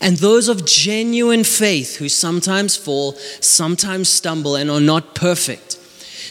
and 0.00 0.16
those 0.16 0.48
of 0.48 0.64
genuine 0.64 1.44
faith 1.44 1.96
who 1.96 2.08
sometimes 2.08 2.76
fall, 2.76 3.12
sometimes 3.40 4.08
stumble, 4.08 4.56
and 4.56 4.70
are 4.70 4.80
not 4.80 5.14
perfect. 5.14 5.78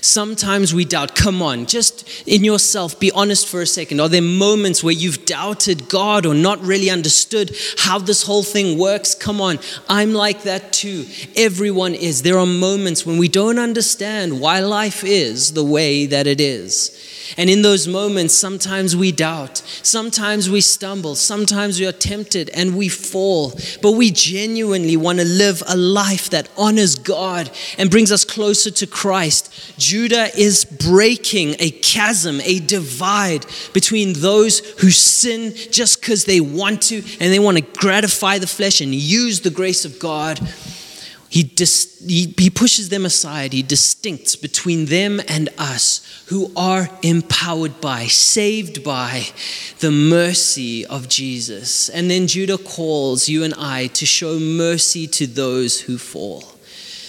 Sometimes 0.02 0.74
we 0.74 0.84
doubt. 0.84 1.16
Come 1.16 1.44
on, 1.44 1.68
just 1.68 2.28
in 2.28 2.44
yourself, 2.44 3.00
be 3.00 3.12
honest 3.12 3.48
for 3.48 3.62
a 3.62 3.68
second. 3.68 4.00
Are 4.00 4.10
there 4.10 4.22
moments 4.22 4.84
where 4.84 4.94
you've 4.94 5.26
doubted 5.26 5.88
God 5.90 6.26
or 6.26 6.34
not 6.34 6.60
really 6.62 6.90
understood 6.90 7.56
how 7.78 8.00
this 8.00 8.24
whole 8.24 8.44
thing 8.44 8.80
works? 8.80 9.14
Come 9.14 9.40
on, 9.40 9.60
I'm 9.88 10.14
like 10.14 10.42
that 10.44 10.74
too. 10.74 11.06
Everyone 11.36 11.94
is. 11.94 12.24
There 12.24 12.40
are 12.40 12.48
moments 12.48 13.06
when 13.06 13.20
we 13.20 13.28
don't 13.28 13.60
understand 13.60 14.42
why 14.42 14.60
life 14.60 15.04
is 15.04 15.54
the 15.54 15.64
way 15.64 16.08
that 16.08 16.26
it 16.26 16.42
is. 16.42 16.98
And 17.38 17.50
in 17.50 17.62
those 17.62 17.88
moments, 17.88 18.34
sometimes 18.34 18.96
we 18.96 19.12
doubt, 19.12 19.60
sometimes 19.84 20.50
we 20.50 20.62
stumble, 20.62 21.16
sometimes 21.16 21.80
we 21.80 21.86
are 21.86 21.92
tempted 21.92 22.50
and 22.50 22.76
we 22.76 22.90
fall. 22.90 23.54
But 23.82 23.94
we 23.94 24.12
genuinely 24.12 24.98
want 24.98 25.20
to 25.20 25.26
live 25.26 25.64
a 25.68 25.78
life 25.78 26.30
that 26.32 26.50
honors 26.58 26.96
God 26.96 27.50
and 27.78 27.90
brings 27.90 28.12
us 28.12 28.26
closer 28.26 28.72
to 28.72 28.88
Christ. 28.88 29.80
Judah 29.92 30.30
is 30.38 30.64
breaking 30.66 31.56
a 31.60 31.72
chasm, 31.72 32.40
a 32.42 32.60
divide 32.60 33.46
between 33.74 34.14
those 34.14 34.60
who 34.80 34.90
sin 34.90 35.54
just 35.70 36.00
because 36.00 36.26
they 36.26 36.40
want 36.40 36.84
to 36.84 37.04
and 37.20 37.34
they 37.34 37.40
want 37.40 37.58
to 37.58 37.64
gratify 37.80 38.38
the 38.38 38.48
flesh 38.48 38.80
and 38.80 38.96
use 38.96 39.42
the 39.42 39.50
grace 39.50 39.84
of 39.86 40.00
God 40.00 40.40
he, 41.32 41.44
dis, 41.44 42.04
he, 42.06 42.36
he 42.38 42.50
pushes 42.50 42.90
them 42.90 43.06
aside. 43.06 43.54
He 43.54 43.64
distincts 43.64 44.36
between 44.36 44.88
them 44.88 45.22
and 45.30 45.48
us 45.58 46.26
who 46.28 46.52
are 46.58 46.90
empowered 47.04 47.80
by, 47.80 48.08
saved 48.08 48.84
by 48.84 49.28
the 49.80 49.92
mercy 49.92 50.86
of 50.86 51.08
Jesus. 51.08 51.88
And 51.88 52.12
then 52.12 52.28
Judah 52.28 52.58
calls 52.58 53.30
you 53.30 53.46
and 53.46 53.54
I 53.54 53.88
to 53.88 54.06
show 54.06 54.40
mercy 54.40 55.08
to 55.08 55.26
those 55.26 55.80
who 55.80 55.98
fall, 55.98 56.44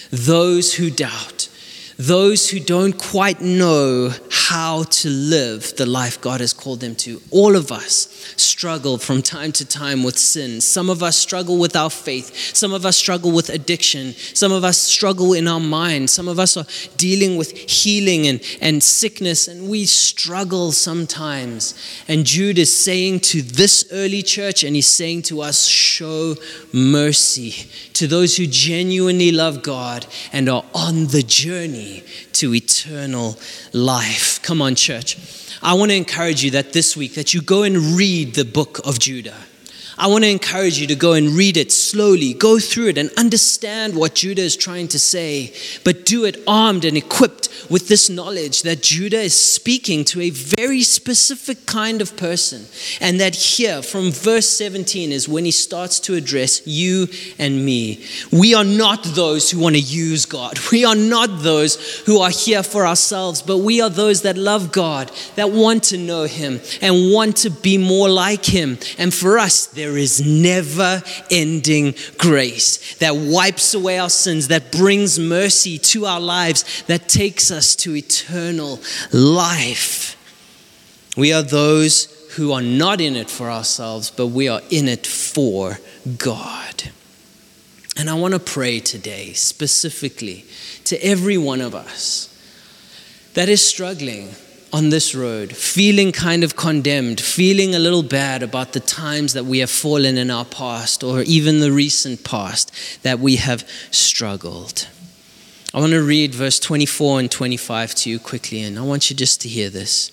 those 0.09 0.75
who 0.75 0.89
doubt, 0.89 1.49
those 1.97 2.49
who 2.49 2.59
don't 2.59 2.97
quite 2.97 3.41
know 3.41 4.11
how 4.31 4.83
to 4.83 5.09
live 5.09 5.75
the 5.77 5.85
life 5.85 6.19
God 6.19 6.41
has 6.41 6.53
called 6.53 6.79
them 6.79 6.95
to. 6.95 7.21
All 7.31 7.55
of 7.55 7.71
us 7.71 8.33
struggle 8.37 8.97
from 8.97 9.21
time 9.21 9.51
to 9.53 9.65
time 9.65 10.03
with 10.03 10.17
sin. 10.17 10.61
Some 10.61 10.89
of 10.89 11.03
us 11.03 11.17
struggle 11.17 11.57
with 11.57 11.75
our 11.75 11.89
faith. 11.89 12.55
Some 12.55 12.73
of 12.73 12.85
us 12.85 12.97
struggle 12.97 13.31
with 13.31 13.49
addiction. 13.49 14.13
Some 14.13 14.51
of 14.51 14.63
us 14.63 14.77
struggle 14.77 15.33
in 15.33 15.47
our 15.47 15.59
mind. 15.59 16.09
Some 16.09 16.27
of 16.27 16.39
us 16.39 16.57
are 16.57 16.65
dealing 16.97 17.37
with 17.37 17.51
healing 17.51 18.27
and, 18.27 18.41
and 18.61 18.81
sickness, 18.81 19.47
and 19.47 19.69
we 19.69 19.85
struggle 19.85 20.71
sometimes. 20.71 21.75
And 22.07 22.25
Jude 22.25 22.57
is 22.57 22.75
saying 22.75 23.21
to 23.21 23.41
this 23.41 23.85
early 23.91 24.23
church, 24.23 24.63
and 24.63 24.75
he's 24.75 24.87
saying 24.87 25.23
to 25.23 25.41
us, 25.41 25.65
show 25.65 26.35
mercy 26.71 27.51
to 28.03 28.07
those 28.07 28.35
who 28.35 28.45
genuinely 28.45 29.31
love 29.31 29.63
God 29.63 30.05
and 30.33 30.49
are 30.49 30.65
on 30.75 31.07
the 31.07 31.23
journey 31.23 32.03
to 32.33 32.53
eternal 32.53 33.39
life. 33.71 34.41
Come 34.43 34.61
on, 34.61 34.75
church. 34.75 35.17
I 35.61 35.73
want 35.75 35.91
to 35.91 35.95
encourage 35.95 36.43
you 36.43 36.51
that 36.51 36.73
this 36.73 36.97
week 36.97 37.13
that 37.13 37.33
you 37.33 37.41
go 37.41 37.63
and 37.63 37.77
read 37.95 38.35
the 38.35 38.43
book 38.43 38.85
of 38.85 38.99
Judah. 38.99 39.37
I 40.03 40.07
want 40.07 40.25
to 40.25 40.29
encourage 40.29 40.79
you 40.79 40.87
to 40.87 40.95
go 40.95 41.13
and 41.13 41.29
read 41.29 41.55
it 41.55 41.71
slowly, 41.71 42.33
go 42.33 42.59
through 42.59 42.87
it 42.87 42.97
and 42.97 43.09
understand 43.15 43.95
what 43.95 44.15
Judah 44.15 44.41
is 44.41 44.57
trying 44.57 44.89
to 44.89 44.99
say, 44.99 45.53
but 45.85 46.05
do 46.05 46.25
it 46.25 46.43
armed 46.45 46.83
and 46.83 46.97
equipped 46.97 47.47
with 47.69 47.87
this 47.87 48.09
knowledge 48.09 48.63
that 48.63 48.81
Judah 48.81 49.21
is 49.21 49.33
speaking 49.33 50.03
to 50.05 50.19
a 50.19 50.29
very 50.29 50.83
specific 50.83 51.65
kind 51.65 52.01
of 52.01 52.17
person. 52.17 52.65
And 52.99 53.21
that 53.21 53.33
here, 53.33 53.81
from 53.81 54.11
verse 54.11 54.49
17, 54.49 55.13
is 55.13 55.29
when 55.29 55.45
he 55.45 55.51
starts 55.51 56.01
to 56.01 56.15
address 56.15 56.67
you 56.67 57.07
and 57.39 57.65
me. 57.65 58.05
We 58.29 58.53
are 58.55 58.65
not 58.65 59.05
those 59.05 59.51
who 59.51 59.59
want 59.59 59.75
to 59.75 59.81
use 59.81 60.25
God, 60.25 60.59
we 60.69 60.83
are 60.83 60.97
not 60.97 61.43
those 61.43 62.01
who 62.01 62.19
are 62.19 62.29
here 62.29 62.63
for 62.63 62.85
ourselves, 62.85 63.41
but 63.41 63.59
we 63.59 63.79
are 63.79 63.89
those 63.89 64.23
that 64.23 64.37
love 64.37 64.73
God, 64.73 65.11
that 65.35 65.51
want 65.51 65.83
to 65.85 65.97
know 65.97 66.23
Him, 66.23 66.59
and 66.81 67.13
want 67.13 67.37
to 67.37 67.49
be 67.49 67.77
more 67.77 68.09
like 68.09 68.43
Him. 68.43 68.77
And 68.97 69.13
for 69.13 69.39
us, 69.39 69.67
there 69.67 69.92
there 69.93 70.01
is 70.01 70.25
never 70.25 71.03
ending 71.29 71.93
grace 72.17 72.95
that 72.95 73.15
wipes 73.15 73.75
away 73.75 73.99
our 73.99 74.09
sins, 74.09 74.47
that 74.47 74.71
brings 74.71 75.19
mercy 75.19 75.77
to 75.77 76.07
our 76.07 76.19
lives, 76.19 76.83
that 76.87 77.07
takes 77.07 77.51
us 77.51 77.75
to 77.75 77.95
eternal 77.95 78.79
life. 79.11 80.17
We 81.15 81.31
are 81.31 81.43
those 81.43 82.05
who 82.31 82.53
are 82.53 82.61
not 82.63 83.01
in 83.01 83.15
it 83.15 83.29
for 83.29 83.51
ourselves, 83.51 84.09
but 84.09 84.27
we 84.27 84.47
are 84.47 84.61
in 84.71 84.87
it 84.87 85.05
for 85.05 85.77
God. 86.17 86.89
And 87.95 88.09
I 88.09 88.15
want 88.15 88.33
to 88.33 88.39
pray 88.39 88.79
today 88.79 89.33
specifically 89.33 90.45
to 90.85 90.97
every 91.05 91.37
one 91.37 91.61
of 91.61 91.75
us 91.75 92.35
that 93.35 93.47
is 93.47 93.63
struggling 93.63 94.29
on 94.73 94.89
this 94.89 95.13
road, 95.13 95.55
feeling 95.55 96.11
kind 96.11 96.43
of 96.43 96.55
condemned, 96.55 97.21
feeling 97.21 97.75
a 97.75 97.79
little 97.79 98.01
bad 98.01 98.41
about 98.41 98.73
the 98.73 98.79
times 98.79 99.33
that 99.33 99.45
we 99.45 99.59
have 99.59 99.69
fallen 99.69 100.17
in 100.17 100.31
our 100.31 100.45
past 100.45 101.03
or 101.03 101.21
even 101.21 101.59
the 101.59 101.71
recent 101.71 102.23
past 102.23 102.71
that 103.03 103.19
we 103.19 103.35
have 103.35 103.69
struggled. 103.91 104.87
I 105.75 105.79
want 105.79 105.91
to 105.91 106.01
read 106.01 106.33
verse 106.33 106.59
24 106.59 107.19
and 107.19 107.31
25 107.31 107.93
to 107.95 108.09
you 108.09 108.19
quickly, 108.19 108.63
and 108.63 108.79
I 108.79 108.81
want 108.81 109.11
you 109.11 109.15
just 109.15 109.41
to 109.41 109.47
hear 109.47 109.69
this. 109.69 110.11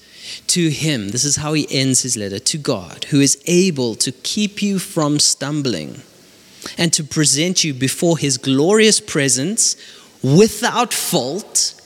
To 0.48 0.68
him, 0.68 1.08
this 1.08 1.24
is 1.24 1.36
how 1.36 1.54
he 1.54 1.66
ends 1.70 2.02
his 2.02 2.18
letter, 2.18 2.38
to 2.38 2.58
God, 2.58 3.04
who 3.04 3.20
is 3.20 3.42
able 3.46 3.94
to 3.96 4.12
keep 4.12 4.62
you 4.62 4.78
from 4.78 5.18
stumbling 5.18 6.02
and 6.76 6.92
to 6.92 7.02
present 7.02 7.64
you 7.64 7.72
before 7.72 8.18
his 8.18 8.36
glorious 8.36 9.00
presence 9.00 9.76
without 10.22 10.92
fault 10.92 11.80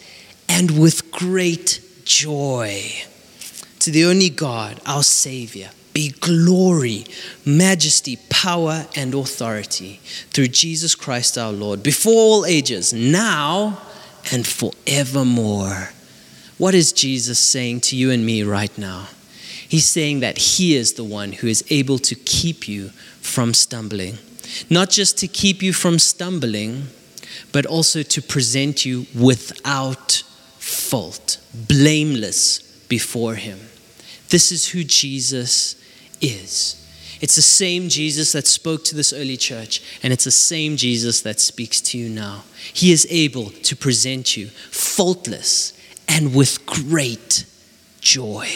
and 0.48 0.80
with 0.80 1.12
great 1.12 1.80
joy. 2.04 2.92
To 3.80 3.90
the 3.90 4.04
only 4.04 4.30
God, 4.30 4.80
our 4.86 5.02
Savior, 5.02 5.70
be 5.92 6.10
glory, 6.10 7.04
majesty, 7.44 8.18
power, 8.28 8.86
and 8.96 9.14
authority 9.14 10.00
through 10.30 10.48
Jesus 10.48 10.94
Christ 10.94 11.38
our 11.38 11.52
Lord, 11.52 11.82
before 11.82 12.12
all 12.14 12.46
ages, 12.46 12.92
now 12.92 13.80
and 14.32 14.46
forevermore. 14.46 15.90
What 16.58 16.74
is 16.74 16.92
Jesus 16.92 17.38
saying 17.38 17.80
to 17.82 17.96
you 17.96 18.10
and 18.10 18.24
me 18.24 18.42
right 18.42 18.76
now? 18.78 19.08
He's 19.68 19.86
saying 19.86 20.20
that 20.20 20.38
He 20.38 20.76
is 20.76 20.94
the 20.94 21.04
one 21.04 21.32
who 21.32 21.46
is 21.46 21.64
able 21.70 21.98
to 22.00 22.14
keep 22.14 22.68
you 22.68 22.88
from 23.20 23.54
stumbling. 23.54 24.18
Not 24.70 24.90
just 24.90 25.18
to 25.18 25.28
keep 25.28 25.62
you 25.62 25.72
from 25.72 25.98
stumbling, 25.98 26.88
but 27.52 27.66
also 27.66 28.02
to 28.02 28.22
present 28.22 28.84
you 28.84 29.06
without 29.14 30.22
fault, 30.58 31.38
blameless 31.54 32.60
before 32.88 33.34
Him. 33.34 33.58
This 34.28 34.50
is 34.52 34.68
who 34.68 34.84
Jesus 34.84 35.76
is. 36.20 36.80
It's 37.20 37.36
the 37.36 37.42
same 37.42 37.88
Jesus 37.88 38.32
that 38.32 38.46
spoke 38.46 38.84
to 38.84 38.94
this 38.94 39.12
early 39.12 39.36
church, 39.36 39.80
and 40.02 40.12
it's 40.12 40.24
the 40.24 40.30
same 40.30 40.76
Jesus 40.76 41.22
that 41.22 41.40
speaks 41.40 41.80
to 41.82 41.98
you 41.98 42.08
now. 42.08 42.44
He 42.72 42.92
is 42.92 43.06
able 43.10 43.50
to 43.50 43.76
present 43.76 44.36
you 44.36 44.48
faultless 44.70 45.72
and 46.08 46.34
with 46.34 46.66
great 46.66 47.46
joy. 48.00 48.48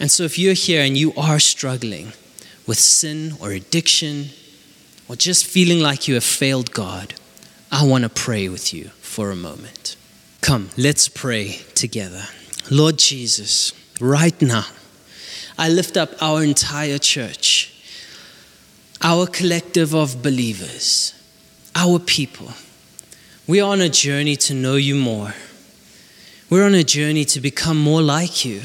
And 0.00 0.10
so, 0.10 0.24
if 0.24 0.38
you're 0.38 0.54
here 0.54 0.82
and 0.82 0.96
you 0.96 1.12
are 1.16 1.38
struggling 1.38 2.12
with 2.66 2.78
sin 2.78 3.34
or 3.40 3.52
addiction, 3.52 4.30
or 5.08 5.16
just 5.16 5.46
feeling 5.46 5.80
like 5.80 6.08
you 6.08 6.14
have 6.14 6.24
failed 6.24 6.72
God, 6.72 7.14
I 7.70 7.86
want 7.86 8.04
to 8.04 8.10
pray 8.10 8.48
with 8.48 8.74
you 8.74 8.88
for 9.00 9.30
a 9.30 9.36
moment. 9.36 9.96
Come, 10.46 10.70
let's 10.76 11.08
pray 11.08 11.58
together. 11.74 12.22
Lord 12.70 12.98
Jesus, 12.98 13.72
right 14.00 14.40
now, 14.40 14.64
I 15.58 15.68
lift 15.68 15.96
up 15.96 16.10
our 16.22 16.44
entire 16.44 16.98
church, 16.98 17.74
our 19.02 19.26
collective 19.26 19.92
of 19.92 20.22
believers, 20.22 21.14
our 21.74 21.98
people. 21.98 22.52
We 23.48 23.60
are 23.60 23.72
on 23.72 23.80
a 23.80 23.88
journey 23.88 24.36
to 24.36 24.54
know 24.54 24.76
you 24.76 24.94
more. 24.94 25.34
We're 26.48 26.64
on 26.64 26.74
a 26.74 26.84
journey 26.84 27.24
to 27.24 27.40
become 27.40 27.76
more 27.76 28.00
like 28.00 28.44
you. 28.44 28.62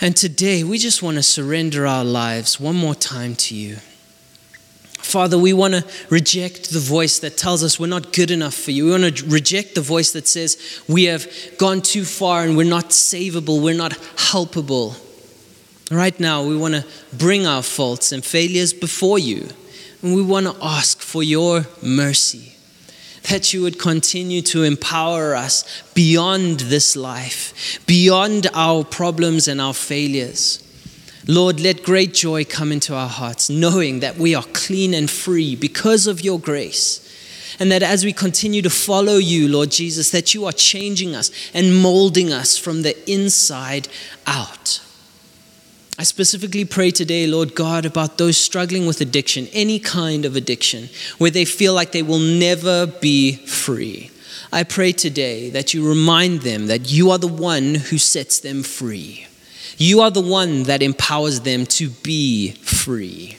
And 0.00 0.16
today, 0.16 0.62
we 0.62 0.78
just 0.78 1.02
want 1.02 1.16
to 1.16 1.24
surrender 1.24 1.88
our 1.88 2.04
lives 2.04 2.60
one 2.60 2.76
more 2.76 2.94
time 2.94 3.34
to 3.34 3.56
you. 3.56 3.78
Father, 5.04 5.38
we 5.38 5.52
want 5.52 5.74
to 5.74 5.84
reject 6.08 6.70
the 6.70 6.80
voice 6.80 7.18
that 7.20 7.36
tells 7.36 7.62
us 7.62 7.78
we're 7.78 7.86
not 7.86 8.12
good 8.12 8.30
enough 8.30 8.54
for 8.54 8.70
you. 8.70 8.86
We 8.86 8.90
want 8.92 9.16
to 9.18 9.26
reject 9.26 9.74
the 9.74 9.82
voice 9.82 10.12
that 10.12 10.26
says 10.26 10.82
we 10.88 11.04
have 11.04 11.30
gone 11.58 11.82
too 11.82 12.04
far 12.04 12.42
and 12.42 12.56
we're 12.56 12.64
not 12.64 12.86
savable, 12.86 13.62
we're 13.62 13.76
not 13.76 13.92
helpable. 13.92 14.96
Right 15.90 16.18
now, 16.18 16.42
we 16.42 16.56
want 16.56 16.74
to 16.74 16.86
bring 17.12 17.46
our 17.46 17.62
faults 17.62 18.12
and 18.12 18.24
failures 18.24 18.72
before 18.72 19.18
you. 19.18 19.46
And 20.02 20.14
we 20.14 20.22
want 20.22 20.46
to 20.46 20.56
ask 20.64 21.00
for 21.00 21.22
your 21.22 21.66
mercy, 21.82 22.54
that 23.30 23.52
you 23.52 23.62
would 23.62 23.78
continue 23.78 24.40
to 24.42 24.62
empower 24.62 25.34
us 25.34 25.82
beyond 25.92 26.60
this 26.60 26.96
life, 26.96 27.78
beyond 27.86 28.48
our 28.54 28.84
problems 28.84 29.48
and 29.48 29.60
our 29.60 29.74
failures. 29.74 30.63
Lord, 31.26 31.58
let 31.58 31.82
great 31.82 32.12
joy 32.12 32.44
come 32.44 32.70
into 32.70 32.94
our 32.94 33.08
hearts, 33.08 33.48
knowing 33.48 34.00
that 34.00 34.18
we 34.18 34.34
are 34.34 34.44
clean 34.52 34.92
and 34.92 35.10
free 35.10 35.56
because 35.56 36.06
of 36.06 36.22
your 36.22 36.38
grace. 36.38 37.00
And 37.58 37.70
that 37.72 37.82
as 37.82 38.04
we 38.04 38.12
continue 38.12 38.62
to 38.62 38.70
follow 38.70 39.16
you, 39.16 39.48
Lord 39.48 39.70
Jesus, 39.70 40.10
that 40.10 40.34
you 40.34 40.44
are 40.44 40.52
changing 40.52 41.14
us 41.14 41.30
and 41.54 41.80
molding 41.80 42.32
us 42.32 42.58
from 42.58 42.82
the 42.82 43.10
inside 43.10 43.88
out. 44.26 44.80
I 45.96 46.02
specifically 46.02 46.64
pray 46.64 46.90
today, 46.90 47.26
Lord 47.26 47.54
God, 47.54 47.86
about 47.86 48.18
those 48.18 48.36
struggling 48.36 48.84
with 48.84 49.00
addiction, 49.00 49.46
any 49.52 49.78
kind 49.78 50.24
of 50.24 50.34
addiction, 50.34 50.88
where 51.18 51.30
they 51.30 51.44
feel 51.44 51.72
like 51.72 51.92
they 51.92 52.02
will 52.02 52.18
never 52.18 52.86
be 52.86 53.36
free. 53.36 54.10
I 54.52 54.64
pray 54.64 54.92
today 54.92 55.50
that 55.50 55.72
you 55.72 55.88
remind 55.88 56.42
them 56.42 56.66
that 56.66 56.90
you 56.90 57.10
are 57.12 57.18
the 57.18 57.28
one 57.28 57.76
who 57.76 57.98
sets 57.98 58.40
them 58.40 58.64
free. 58.64 59.26
You 59.76 60.00
are 60.00 60.10
the 60.10 60.20
one 60.20 60.64
that 60.64 60.82
empowers 60.82 61.40
them 61.40 61.66
to 61.66 61.90
be 61.90 62.52
free. 62.52 63.36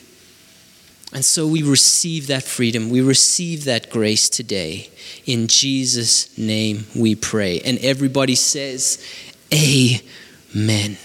And 1.12 1.24
so 1.24 1.46
we 1.46 1.62
receive 1.62 2.26
that 2.26 2.42
freedom. 2.42 2.90
We 2.90 3.00
receive 3.00 3.64
that 3.64 3.90
grace 3.90 4.28
today. 4.28 4.90
In 5.24 5.46
Jesus' 5.46 6.36
name 6.36 6.86
we 6.94 7.14
pray. 7.14 7.60
And 7.60 7.78
everybody 7.78 8.34
says, 8.34 9.02
Amen. 9.54 10.98